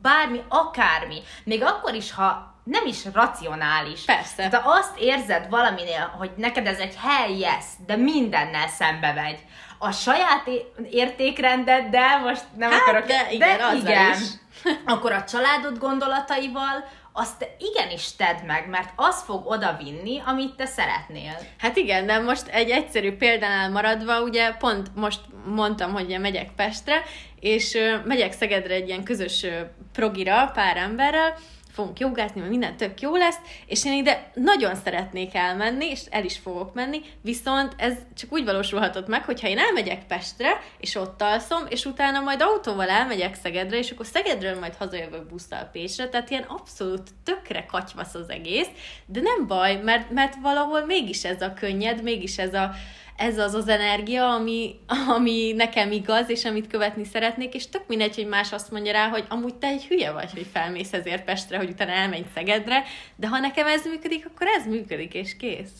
bármi, 0.01 0.41
akármi, 0.49 1.17
még 1.43 1.63
akkor 1.63 1.93
is, 1.93 2.11
ha 2.13 2.52
nem 2.63 2.85
is 2.85 3.05
racionális. 3.13 4.05
Persze. 4.05 4.47
De 4.47 4.61
azt 4.63 4.99
érzed 4.99 5.49
valaminél, 5.49 6.13
hogy 6.17 6.31
neked 6.35 6.67
ez 6.67 6.77
egy 6.77 6.95
hell 6.95 7.29
yes, 7.29 7.65
de 7.85 7.95
mindennel 7.95 8.67
szembe 8.67 9.13
vegy. 9.13 9.39
A 9.77 9.91
saját 9.91 10.49
értékrendeddel, 10.89 12.19
most 12.19 12.43
nem 12.57 12.71
Hát, 12.71 12.81
akarok... 12.81 13.05
de 13.05 13.27
igen, 13.31 13.59
azzal 13.59 13.77
igen. 13.77 14.11
is. 14.11 14.27
Akkor 14.85 15.11
a 15.11 15.23
családod 15.23 15.77
gondolataival 15.77 16.85
azt 17.13 17.37
te 17.37 17.45
igenis 17.59 18.15
tedd 18.15 18.45
meg, 18.45 18.67
mert 18.69 18.89
az 18.95 19.21
fog 19.21 19.45
oda 19.45 19.77
vinni, 19.83 20.21
amit 20.25 20.55
te 20.55 20.65
szeretnél. 20.65 21.37
Hát 21.57 21.77
igen, 21.77 22.05
de 22.05 22.19
most 22.19 22.47
egy 22.47 22.69
egyszerű 22.69 23.11
példánál 23.11 23.69
maradva, 23.69 24.21
ugye 24.21 24.51
pont 24.51 24.95
most 24.95 25.19
mondtam, 25.45 25.93
hogy 25.93 26.19
megyek 26.19 26.49
Pestre, 26.55 27.03
és 27.39 27.77
megyek 28.05 28.33
Szegedre 28.33 28.73
egy 28.73 28.87
ilyen 28.87 29.03
közös 29.03 29.45
progira 29.93 30.51
pár 30.53 30.77
emberrel, 30.77 31.35
fogunk 31.73 31.99
jogázni, 31.99 32.39
mert 32.39 32.51
minden 32.51 32.77
tök 32.77 33.01
jó 33.01 33.15
lesz, 33.15 33.37
és 33.65 33.85
én 33.85 33.93
ide 33.93 34.31
nagyon 34.33 34.75
szeretnék 34.75 35.35
elmenni, 35.35 35.85
és 35.85 36.01
el 36.09 36.23
is 36.23 36.37
fogok 36.37 36.73
menni, 36.73 37.01
viszont 37.21 37.73
ez 37.77 37.93
csak 38.17 38.33
úgy 38.33 38.43
valósulhatott 38.43 39.07
meg, 39.07 39.23
hogyha 39.23 39.47
én 39.47 39.57
elmegyek 39.57 40.05
Pestre, 40.07 40.61
és 40.79 40.95
ott 40.95 41.21
alszom, 41.21 41.65
és 41.69 41.85
utána 41.85 42.19
majd 42.19 42.41
autóval 42.41 42.89
elmegyek 42.89 43.35
Szegedre, 43.35 43.77
és 43.77 43.91
akkor 43.91 44.05
Szegedről 44.05 44.59
majd 44.59 44.75
hazajövök 44.75 45.27
busszal 45.27 45.69
Pécsre, 45.71 46.09
tehát 46.09 46.29
ilyen 46.29 46.45
abszolút 46.47 47.09
tökre 47.23 47.65
katyvasz 47.65 48.13
az 48.13 48.29
egész, 48.29 48.69
de 49.05 49.21
nem 49.21 49.47
baj, 49.47 49.81
mert, 49.83 50.09
mert 50.09 50.35
valahol 50.41 50.85
mégis 50.85 51.23
ez 51.23 51.41
a 51.41 51.53
könnyed, 51.53 52.03
mégis 52.03 52.37
ez 52.37 52.53
a 52.53 52.71
ez 53.15 53.37
az 53.37 53.53
az 53.53 53.67
energia, 53.67 54.29
ami, 54.29 54.75
ami 55.15 55.53
nekem 55.55 55.91
igaz, 55.91 56.29
és 56.29 56.45
amit 56.45 56.67
követni 56.67 57.03
szeretnék, 57.05 57.53
és 57.53 57.69
tök 57.69 57.87
mindegy, 57.87 58.15
hogy 58.15 58.27
más 58.27 58.51
azt 58.51 58.71
mondja 58.71 58.91
rá, 58.91 59.07
hogy 59.07 59.25
amúgy 59.29 59.55
te 59.55 59.67
egy 59.67 59.85
hülye 59.85 60.11
vagy, 60.11 60.31
hogy 60.31 60.47
felmész 60.51 60.93
ezért 60.93 61.23
Pestre, 61.23 61.57
hogy 61.57 61.69
utána 61.69 61.91
elmenj 61.91 62.25
Szegedre, 62.33 62.83
de 63.15 63.27
ha 63.27 63.39
nekem 63.39 63.67
ez 63.67 63.85
működik, 63.85 64.25
akkor 64.25 64.47
ez 64.47 64.67
működik, 64.67 65.13
és 65.13 65.37
kész. 65.37 65.71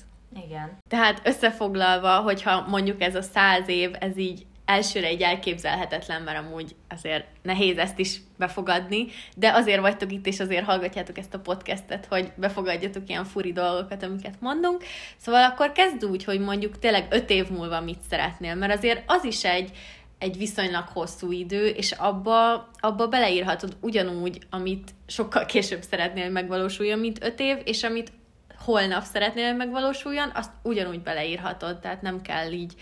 Igen. 0.46 0.78
Tehát 0.90 1.22
összefoglalva, 1.24 2.20
hogyha 2.20 2.68
mondjuk 2.68 3.02
ez 3.02 3.16
a 3.16 3.22
száz 3.22 3.68
év, 3.68 3.92
ez 4.00 4.18
így 4.18 4.46
elsőre 4.66 5.08
egy 5.08 5.22
elképzelhetetlen, 5.22 6.22
mert 6.22 6.38
amúgy 6.38 6.76
azért 6.90 7.26
nehéz 7.42 7.78
ezt 7.78 8.00
is 8.00 8.18
befogadni, 8.38 9.06
de 9.36 9.52
azért 9.52 9.82
vagytok 9.82 10.12
itt, 10.12 10.26
és 10.26 10.40
azért 10.40 10.66
hallgatjátok 10.66 11.18
ezt 11.18 11.34
a 11.34 11.40
podcastet, 11.40 12.06
hogy 12.06 12.32
befogadjatok 12.36 13.10
ilyen 13.10 13.26
furi 13.26 13.52
dolgokat, 13.52 14.04
amiket 14.04 14.36
mondunk. 14.40 14.84
Szóval 15.18 15.44
akkor 15.44 15.72
kezd 15.72 16.06
úgy, 16.06 16.24
hogy 16.24 16.40
mondjuk 16.40 16.80
tényleg 16.80 17.08
öt 17.10 17.30
év 17.30 17.50
múlva 17.50 17.82
mit 17.82 18.02
szeretnél, 18.10 18.56
mert 18.56 18.74
azért 18.74 19.04
az 19.06 19.24
is 19.24 19.44
egy, 19.44 19.72
egy 20.20 20.38
viszonylag 20.38 20.88
hosszú 20.88 21.32
idő, 21.32 21.68
és 21.68 21.92
abba, 21.92 22.70
abba 22.80 23.08
beleírhatod 23.08 23.78
ugyanúgy, 23.82 24.40
amit 24.50 24.92
sokkal 25.08 25.46
később 25.46 25.82
szeretnél 25.82 26.30
megvalósuljon, 26.30 27.00
mint 27.00 27.24
öt 27.24 27.40
év, 27.40 27.58
és 27.64 27.84
amit 27.84 28.12
holnap 28.58 29.04
szeretnél 29.04 29.54
megvalósuljon, 29.54 30.32
azt 30.34 30.52
ugyanúgy 30.62 31.02
beleírhatod, 31.02 31.80
tehát 31.80 32.02
nem 32.02 32.22
kell 32.22 32.52
így, 32.52 32.74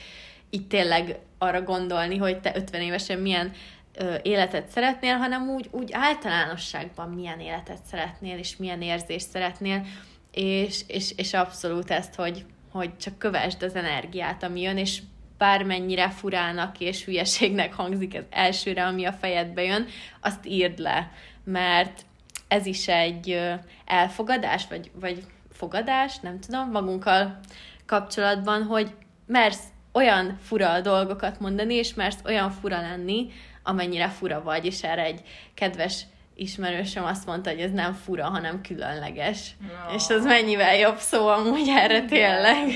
így 0.52 0.68
tényleg 0.68 1.20
arra 1.38 1.62
gondolni, 1.62 2.18
hogy 2.18 2.40
te 2.40 2.52
50 2.56 2.82
évesen 2.82 3.20
milyen 3.20 3.52
ö, 3.94 4.16
életet 4.22 4.68
szeretnél, 4.68 5.16
hanem 5.16 5.50
úgy, 5.50 5.68
úgy 5.72 5.90
általánosságban 5.92 7.10
milyen 7.10 7.40
életet 7.40 7.86
szeretnél, 7.90 8.38
és 8.38 8.58
milyen 8.58 8.82
érzést 8.82 9.30
szeretnél, 9.30 9.86
és, 10.32 10.82
és, 10.88 11.14
és 11.16 11.34
abszolút 11.34 11.92
ezt, 11.92 12.16
hogy, 12.16 12.46
hogy 12.72 12.98
csak 12.98 13.18
kövesd 13.18 13.64
az 13.64 13.76
energiát, 13.76 14.44
ami 14.44 14.62
jön, 14.62 14.78
és 14.78 15.02
bármennyire 15.38 16.10
furának 16.10 16.80
és 16.80 17.06
hülyeségnek 17.06 17.74
hangzik 17.74 18.16
ez 18.16 18.24
elsőre, 18.30 18.86
ami 18.86 19.06
a 19.06 19.14
fejedbe 19.14 19.64
jön, 19.64 19.86
azt 20.20 20.46
írd 20.46 20.80
le, 20.80 21.12
mert 21.44 22.06
ez 22.48 22.66
is 22.66 22.88
egy 22.88 23.40
elfogadás, 23.86 24.68
vagy, 24.70 24.92
vagy 24.94 25.24
fogadás, 25.52 26.20
nem 26.20 26.40
tudom, 26.40 26.72
magunkkal 26.72 27.40
kapcsolatban, 27.86 28.64
hogy 28.64 28.94
mersz 29.26 29.64
olyan 29.92 30.38
fura 30.42 30.82
dolgokat 30.82 31.40
mondani, 31.40 31.74
és 31.74 31.94
mersz 31.94 32.20
olyan 32.26 32.52
fura 32.52 32.82
lenni, 32.82 33.30
amennyire 33.64 34.10
fura 34.10 34.44
vagy, 34.44 34.66
és 34.66 34.84
erre 34.84 35.04
egy 35.04 35.22
kedves 35.54 36.06
ismerősöm 36.36 37.04
azt 37.04 37.26
mondta, 37.26 37.50
hogy 37.50 37.60
ez 37.60 37.72
nem 37.72 37.94
fura, 37.94 38.30
hanem 38.30 38.62
különleges. 38.62 39.56
No. 39.60 39.96
És 39.96 40.10
az 40.10 40.24
mennyivel 40.24 40.76
jobb 40.76 40.98
szó 40.98 41.28
amúgy 41.28 41.68
erre 41.68 42.06
tényleg. 42.06 42.68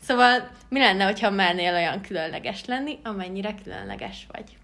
Szóval 0.00 0.50
mi 0.68 0.78
lenne, 0.78 1.04
hogyha 1.04 1.30
mernél 1.30 1.72
olyan 1.72 2.00
különleges 2.00 2.64
lenni, 2.64 2.98
amennyire 3.02 3.54
különleges 3.62 4.26
vagy? 4.32 4.56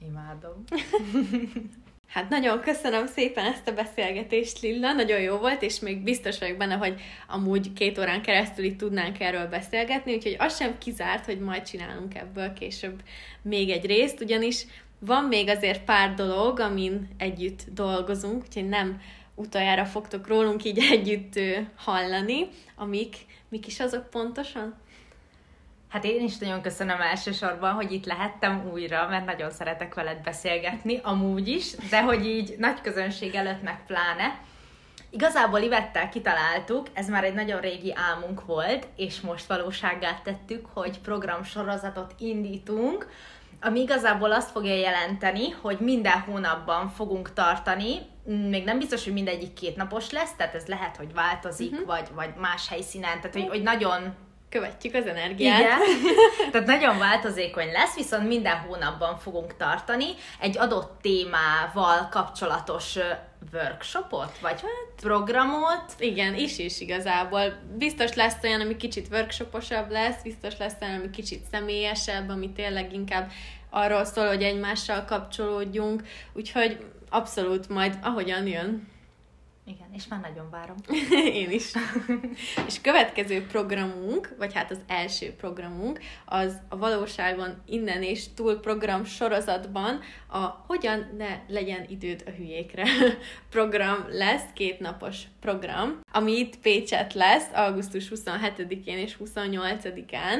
Imádom. 0.00 0.64
Hát 2.12 2.28
nagyon 2.28 2.60
köszönöm 2.60 3.06
szépen 3.06 3.44
ezt 3.44 3.68
a 3.68 3.72
beszélgetést, 3.72 4.60
Lilla, 4.60 4.92
nagyon 4.92 5.20
jó 5.20 5.36
volt, 5.36 5.62
és 5.62 5.80
még 5.80 6.02
biztos 6.02 6.38
vagyok 6.38 6.56
benne, 6.56 6.74
hogy 6.74 7.00
amúgy 7.28 7.72
két 7.72 7.98
órán 7.98 8.22
keresztül 8.22 8.64
itt 8.64 8.78
tudnánk 8.78 9.20
erről 9.20 9.46
beszélgetni, 9.46 10.14
úgyhogy 10.14 10.36
az 10.38 10.56
sem 10.56 10.78
kizárt, 10.78 11.24
hogy 11.24 11.38
majd 11.38 11.62
csinálunk 11.62 12.14
ebből 12.14 12.52
később 12.52 13.02
még 13.42 13.70
egy 13.70 13.86
részt, 13.86 14.20
ugyanis 14.20 14.66
van 14.98 15.24
még 15.24 15.48
azért 15.48 15.84
pár 15.84 16.14
dolog, 16.14 16.60
amin 16.60 17.08
együtt 17.18 17.64
dolgozunk, 17.74 18.42
úgyhogy 18.42 18.68
nem 18.68 19.00
utoljára 19.34 19.84
fogtok 19.84 20.26
rólunk 20.28 20.64
így 20.64 20.78
együtt 20.92 21.40
hallani, 21.74 22.48
amik, 22.76 23.16
mik 23.48 23.66
is 23.66 23.80
azok 23.80 24.10
pontosan? 24.10 24.74
Hát 25.92 26.04
én 26.04 26.22
is 26.22 26.38
nagyon 26.38 26.62
köszönöm 26.62 27.00
elsősorban, 27.00 27.72
hogy 27.72 27.92
itt 27.92 28.06
lehettem 28.06 28.70
újra, 28.72 29.08
mert 29.08 29.24
nagyon 29.24 29.50
szeretek 29.50 29.94
veled 29.94 30.22
beszélgetni, 30.22 31.00
amúgy 31.02 31.48
is, 31.48 31.74
de 31.90 32.02
hogy 32.02 32.26
így 32.26 32.54
nagy 32.58 32.80
közönség 32.80 33.34
előtt 33.34 33.62
meg 33.62 33.86
pláne. 33.86 34.38
Igazából 35.10 35.60
Ivettel 35.60 36.08
kitaláltuk, 36.08 36.86
ez 36.92 37.08
már 37.08 37.24
egy 37.24 37.34
nagyon 37.34 37.60
régi 37.60 37.94
álmunk 37.94 38.44
volt, 38.44 38.86
és 38.96 39.20
most 39.20 39.46
valósággá 39.46 40.20
tettük, 40.22 40.66
hogy 40.72 41.00
programsorozatot 41.00 42.14
indítunk, 42.18 43.08
ami 43.60 43.80
igazából 43.80 44.32
azt 44.32 44.50
fogja 44.50 44.74
jelenteni, 44.74 45.50
hogy 45.50 45.78
minden 45.80 46.20
hónapban 46.20 46.88
fogunk 46.88 47.32
tartani, 47.32 47.94
még 48.24 48.64
nem 48.64 48.78
biztos, 48.78 49.04
hogy 49.04 49.12
mindegyik 49.12 49.52
kétnapos 49.52 50.10
lesz, 50.10 50.34
tehát 50.36 50.54
ez 50.54 50.66
lehet, 50.66 50.96
hogy 50.96 51.12
változik, 51.14 51.72
uh-huh. 51.72 51.86
vagy, 51.86 52.08
vagy 52.14 52.34
más 52.36 52.68
helyszínen, 52.68 53.20
tehát 53.20 53.32
hogy, 53.32 53.48
hogy 53.48 53.62
nagyon 53.62 54.14
követjük 54.52 54.94
az 54.94 55.06
energiát. 55.06 55.60
Igen. 55.60 55.78
Tehát 56.52 56.66
nagyon 56.66 56.98
változékony 56.98 57.72
lesz, 57.72 57.94
viszont 57.94 58.28
minden 58.28 58.56
hónapban 58.56 59.18
fogunk 59.18 59.56
tartani 59.56 60.06
egy 60.40 60.58
adott 60.58 60.98
témával 61.00 62.08
kapcsolatos 62.10 62.98
workshopot, 63.52 64.38
vagy 64.40 64.60
hát, 64.60 65.00
programot. 65.00 65.84
Igen, 65.98 66.34
is 66.34 66.58
is 66.58 66.80
igazából. 66.80 67.58
Biztos 67.78 68.14
lesz 68.14 68.36
olyan, 68.42 68.60
ami 68.60 68.76
kicsit 68.76 69.08
workshoposabb 69.10 69.90
lesz, 69.90 70.22
biztos 70.22 70.56
lesz 70.58 70.76
olyan, 70.80 70.98
ami 70.98 71.10
kicsit 71.10 71.44
személyesebb, 71.50 72.28
ami 72.28 72.52
tényleg 72.52 72.92
inkább 72.92 73.30
arról 73.70 74.04
szól, 74.04 74.26
hogy 74.26 74.42
egymással 74.42 75.04
kapcsolódjunk, 75.04 76.02
úgyhogy 76.32 76.78
abszolút 77.10 77.68
majd 77.68 77.98
ahogyan 78.02 78.46
jön, 78.46 78.91
igen, 79.64 79.88
és 79.92 80.06
már 80.08 80.20
nagyon 80.20 80.50
várom. 80.50 80.76
Én 81.42 81.50
is. 81.50 81.72
és 82.66 82.80
következő 82.80 83.46
programunk, 83.46 84.34
vagy 84.38 84.54
hát 84.54 84.70
az 84.70 84.80
első 84.86 85.34
programunk, 85.34 86.00
az 86.24 86.56
a 86.68 86.76
valóságon 86.76 87.62
innen 87.66 88.02
és 88.02 88.24
túl 88.34 88.60
program 88.60 89.04
sorozatban 89.04 90.00
a 90.28 90.38
Hogyan 90.38 91.14
ne 91.16 91.38
legyen 91.48 91.86
időd 91.88 92.22
a 92.26 92.30
hülyékre 92.30 92.84
program 93.50 94.06
lesz, 94.08 94.44
kétnapos 94.54 95.22
program, 95.40 96.00
ami 96.12 96.32
itt 96.38 96.58
Pécset 96.58 97.14
lesz, 97.14 97.48
augusztus 97.52 98.08
27-én 98.14 98.98
és 98.98 99.16
28-án, 99.24 100.38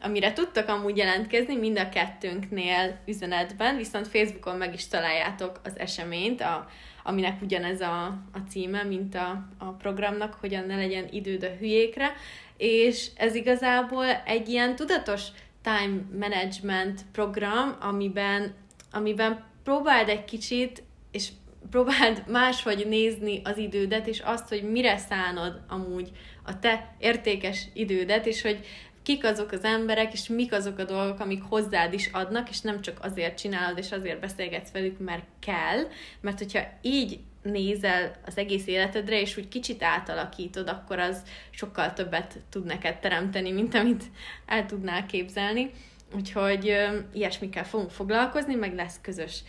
amire 0.00 0.32
tudtak 0.32 0.68
amúgy 0.68 0.96
jelentkezni 0.96 1.56
mind 1.56 1.78
a 1.78 1.88
kettőnknél 1.88 3.00
üzenetben, 3.06 3.76
viszont 3.76 4.08
Facebookon 4.08 4.56
meg 4.56 4.74
is 4.74 4.88
találjátok 4.88 5.60
az 5.64 5.78
eseményt, 5.78 6.40
a 6.40 6.68
aminek 7.08 7.42
ugyanez 7.42 7.80
a, 7.80 8.04
a 8.32 8.38
címe, 8.48 8.82
mint 8.82 9.14
a, 9.14 9.48
a 9.58 9.64
programnak, 9.64 10.34
hogyan 10.34 10.66
ne 10.66 10.76
legyen 10.76 11.08
időd 11.10 11.42
a 11.42 11.56
hülyékre, 11.58 12.12
és 12.56 13.10
ez 13.16 13.34
igazából 13.34 14.04
egy 14.04 14.48
ilyen 14.48 14.76
tudatos 14.76 15.22
time 15.62 16.00
management 16.18 17.00
program, 17.12 17.76
amiben, 17.80 18.54
amiben 18.92 19.44
próbáld 19.64 20.08
egy 20.08 20.24
kicsit, 20.24 20.82
és 21.10 21.28
próbáld 21.70 22.24
máshogy 22.26 22.86
nézni 22.88 23.40
az 23.44 23.58
idődet, 23.58 24.06
és 24.06 24.20
azt, 24.20 24.48
hogy 24.48 24.62
mire 24.62 24.96
szánod 24.96 25.60
amúgy 25.68 26.10
a 26.44 26.58
te 26.58 26.94
értékes 26.98 27.66
idődet, 27.72 28.26
és 28.26 28.42
hogy 28.42 28.66
kik 29.08 29.24
azok 29.24 29.52
az 29.52 29.64
emberek, 29.64 30.12
és 30.12 30.28
mik 30.28 30.52
azok 30.52 30.78
a 30.78 30.84
dolgok, 30.84 31.20
amik 31.20 31.42
hozzád 31.42 31.92
is 31.92 32.06
adnak, 32.12 32.48
és 32.50 32.60
nem 32.60 32.80
csak 32.80 32.98
azért 33.00 33.38
csinálod, 33.38 33.78
és 33.78 33.92
azért 33.92 34.20
beszélgetsz 34.20 34.70
velük, 34.70 34.98
mert 34.98 35.24
kell, 35.38 35.86
mert 36.20 36.38
hogyha 36.38 36.60
így 36.82 37.18
nézel 37.42 38.12
az 38.26 38.36
egész 38.36 38.66
életedre, 38.66 39.20
és 39.20 39.36
úgy 39.36 39.48
kicsit 39.48 39.82
átalakítod, 39.82 40.68
akkor 40.68 40.98
az 40.98 41.22
sokkal 41.50 41.92
többet 41.92 42.38
tud 42.50 42.64
neked 42.64 42.98
teremteni, 42.98 43.50
mint 43.50 43.74
amit 43.74 44.04
el 44.46 44.66
tudnál 44.66 45.06
képzelni. 45.06 45.70
Úgyhogy 46.14 46.76
ilyesmikkel 47.12 47.64
fogunk 47.64 47.90
foglalkozni, 47.90 48.54
meg 48.54 48.74
lesz 48.74 49.00
közös 49.02 49.42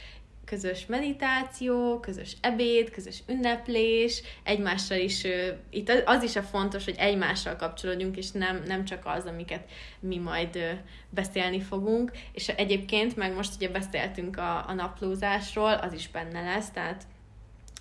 közös 0.50 0.86
meditáció, 0.86 2.00
közös 2.00 2.36
ebéd, 2.42 2.90
közös 2.90 3.24
ünneplés, 3.28 4.22
egymással 4.44 4.98
is, 4.98 5.24
itt 5.70 6.04
az 6.06 6.24
is 6.24 6.36
a 6.36 6.42
fontos, 6.42 6.86
hogy 6.86 6.96
egymással 6.98 7.56
kapcsolódjunk, 7.56 8.18
és 8.18 8.32
nem, 8.32 8.64
nem 8.68 8.86
csak 8.86 9.06
az, 9.06 9.26
amiket 9.26 9.70
mi 10.00 10.18
majd 10.18 10.82
beszélni 11.10 11.62
fogunk, 11.62 12.12
és 12.32 12.48
egyébként 12.48 13.16
meg 13.16 13.36
most 13.36 13.56
ugye 13.56 13.70
beszéltünk 13.70 14.38
a, 14.38 14.70
a 14.70 14.74
naplózásról, 14.74 15.74
az 15.74 15.94
is 15.94 16.10
benne 16.10 16.42
lesz, 16.42 16.70
tehát 16.70 17.04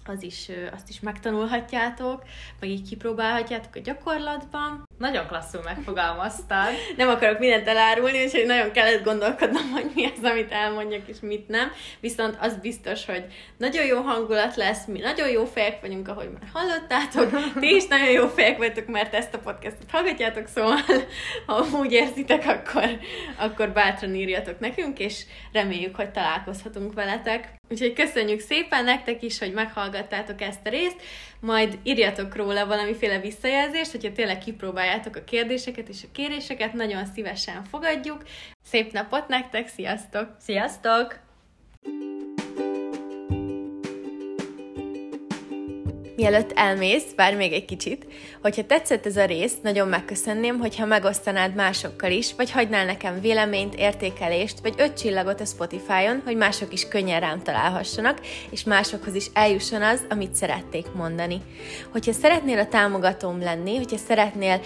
az 0.08 0.22
is, 0.22 0.50
azt 0.72 0.88
is 0.88 1.00
megtanulhatjátok, 1.00 2.22
meg 2.60 2.70
így 2.70 2.88
kipróbálhatjátok 2.88 3.74
a 3.74 3.80
gyakorlatban. 3.80 4.86
Nagyon 4.98 5.26
klasszul 5.26 5.60
megfogalmaztad. 5.64 6.68
nem 6.96 7.08
akarok 7.08 7.38
mindent 7.38 7.68
elárulni, 7.68 8.24
úgyhogy 8.24 8.46
nagyon 8.46 8.72
kellett 8.72 9.04
gondolkodnom, 9.04 9.70
hogy 9.70 9.90
mi 9.94 10.04
az, 10.04 10.24
amit 10.24 10.52
elmondjak, 10.52 11.08
és 11.08 11.16
mit 11.20 11.48
nem. 11.48 11.70
Viszont 12.00 12.36
az 12.40 12.56
biztos, 12.56 13.06
hogy 13.06 13.24
nagyon 13.56 13.84
jó 13.84 14.00
hangulat 14.00 14.56
lesz, 14.56 14.86
mi 14.86 14.98
nagyon 14.98 15.28
jó 15.28 15.44
fejek 15.44 15.80
vagyunk, 15.80 16.08
ahogy 16.08 16.30
már 16.30 16.50
hallottátok. 16.52 17.42
Ti 17.60 17.74
is 17.74 17.86
nagyon 17.86 18.10
jó 18.10 18.26
fejek 18.26 18.58
vagytok, 18.58 18.86
mert 18.86 19.14
ezt 19.14 19.34
a 19.34 19.38
podcastot 19.38 19.90
hallgatjátok, 19.90 20.46
szóval 20.46 20.78
ha 21.46 21.66
úgy 21.78 21.92
érzitek, 21.92 22.46
akkor, 22.46 22.98
akkor 23.36 23.70
bátran 23.70 24.14
írjatok 24.14 24.58
nekünk, 24.60 24.98
és 24.98 25.24
reméljük, 25.52 25.96
hogy 25.96 26.10
találkozhatunk 26.10 26.94
veletek. 26.94 27.57
Úgyhogy 27.70 27.92
köszönjük 27.92 28.40
szépen 28.40 28.84
nektek 28.84 29.22
is, 29.22 29.38
hogy 29.38 29.52
meghallgattátok 29.52 30.40
ezt 30.40 30.66
a 30.66 30.70
részt, 30.70 30.96
majd 31.40 31.78
írjatok 31.82 32.36
róla 32.36 32.66
valamiféle 32.66 33.20
visszajelzést, 33.20 33.90
hogyha 33.90 34.12
tényleg 34.12 34.38
kipróbáljátok 34.38 35.16
a 35.16 35.24
kérdéseket 35.24 35.88
és 35.88 36.02
a 36.02 36.12
kéréseket, 36.12 36.72
nagyon 36.72 37.06
szívesen 37.06 37.64
fogadjuk. 37.64 38.22
Szép 38.64 38.92
napot 38.92 39.28
nektek, 39.28 39.68
sziasztok! 39.68 40.36
Sziasztok! 40.40 41.20
Mielőtt 46.18 46.52
elmész, 46.54 47.04
várj 47.16 47.36
még 47.36 47.52
egy 47.52 47.64
kicsit, 47.64 48.06
hogyha 48.42 48.66
tetszett 48.66 49.06
ez 49.06 49.16
a 49.16 49.24
rész, 49.24 49.54
nagyon 49.62 49.88
megköszönném, 49.88 50.58
hogyha 50.58 50.86
megosztanád 50.86 51.54
másokkal 51.54 52.10
is, 52.10 52.34
vagy 52.34 52.50
hagynál 52.50 52.84
nekem 52.84 53.20
véleményt, 53.20 53.74
értékelést, 53.74 54.60
vagy 54.62 54.74
öt 54.76 54.98
csillagot 54.98 55.40
a 55.40 55.44
Spotify-on, 55.44 56.22
hogy 56.24 56.36
mások 56.36 56.72
is 56.72 56.88
könnyen 56.88 57.20
rám 57.20 57.42
találhassanak, 57.42 58.20
és 58.50 58.64
másokhoz 58.64 59.14
is 59.14 59.26
eljusson 59.32 59.82
az, 59.82 60.00
amit 60.08 60.34
szerették 60.34 60.86
mondani. 60.92 61.40
Hogyha 61.92 62.12
szeretnél 62.12 62.58
a 62.58 62.68
támogatóm 62.68 63.40
lenni, 63.40 63.76
hogyha 63.76 63.96
szeretnél 63.96 64.60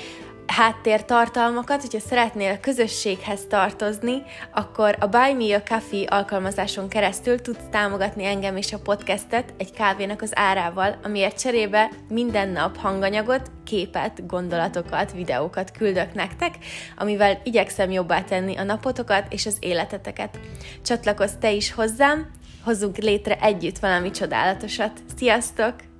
háttértartalmakat, 0.46 1.80
hogyha 1.80 1.98
szeretnél 1.98 2.52
a 2.52 2.60
közösséghez 2.60 3.46
tartozni, 3.48 4.22
akkor 4.54 4.96
a 5.00 5.06
Buy 5.06 5.32
Me 5.32 5.54
a 5.56 5.62
Coffee 5.68 6.08
alkalmazáson 6.08 6.88
keresztül 6.88 7.40
tudsz 7.40 7.68
támogatni 7.70 8.24
engem 8.24 8.56
és 8.56 8.72
a 8.72 8.78
podcastet 8.78 9.54
egy 9.58 9.72
kávénak 9.72 10.22
az 10.22 10.30
árával, 10.34 10.98
amiért 11.02 11.40
cserébe 11.40 11.90
minden 12.08 12.48
nap 12.48 12.76
hanganyagot, 12.76 13.50
képet, 13.64 14.26
gondolatokat, 14.26 15.12
videókat 15.12 15.70
küldök 15.70 16.14
nektek, 16.14 16.54
amivel 16.96 17.40
igyekszem 17.44 17.90
jobbá 17.90 18.22
tenni 18.22 18.56
a 18.56 18.62
napotokat 18.62 19.32
és 19.32 19.46
az 19.46 19.56
életeteket. 19.60 20.38
Csatlakozz 20.82 21.32
te 21.40 21.52
is 21.52 21.72
hozzám, 21.72 22.30
hozzunk 22.64 22.96
létre 22.96 23.38
együtt 23.40 23.78
valami 23.78 24.10
csodálatosat. 24.10 24.92
Sziasztok! 25.16 25.91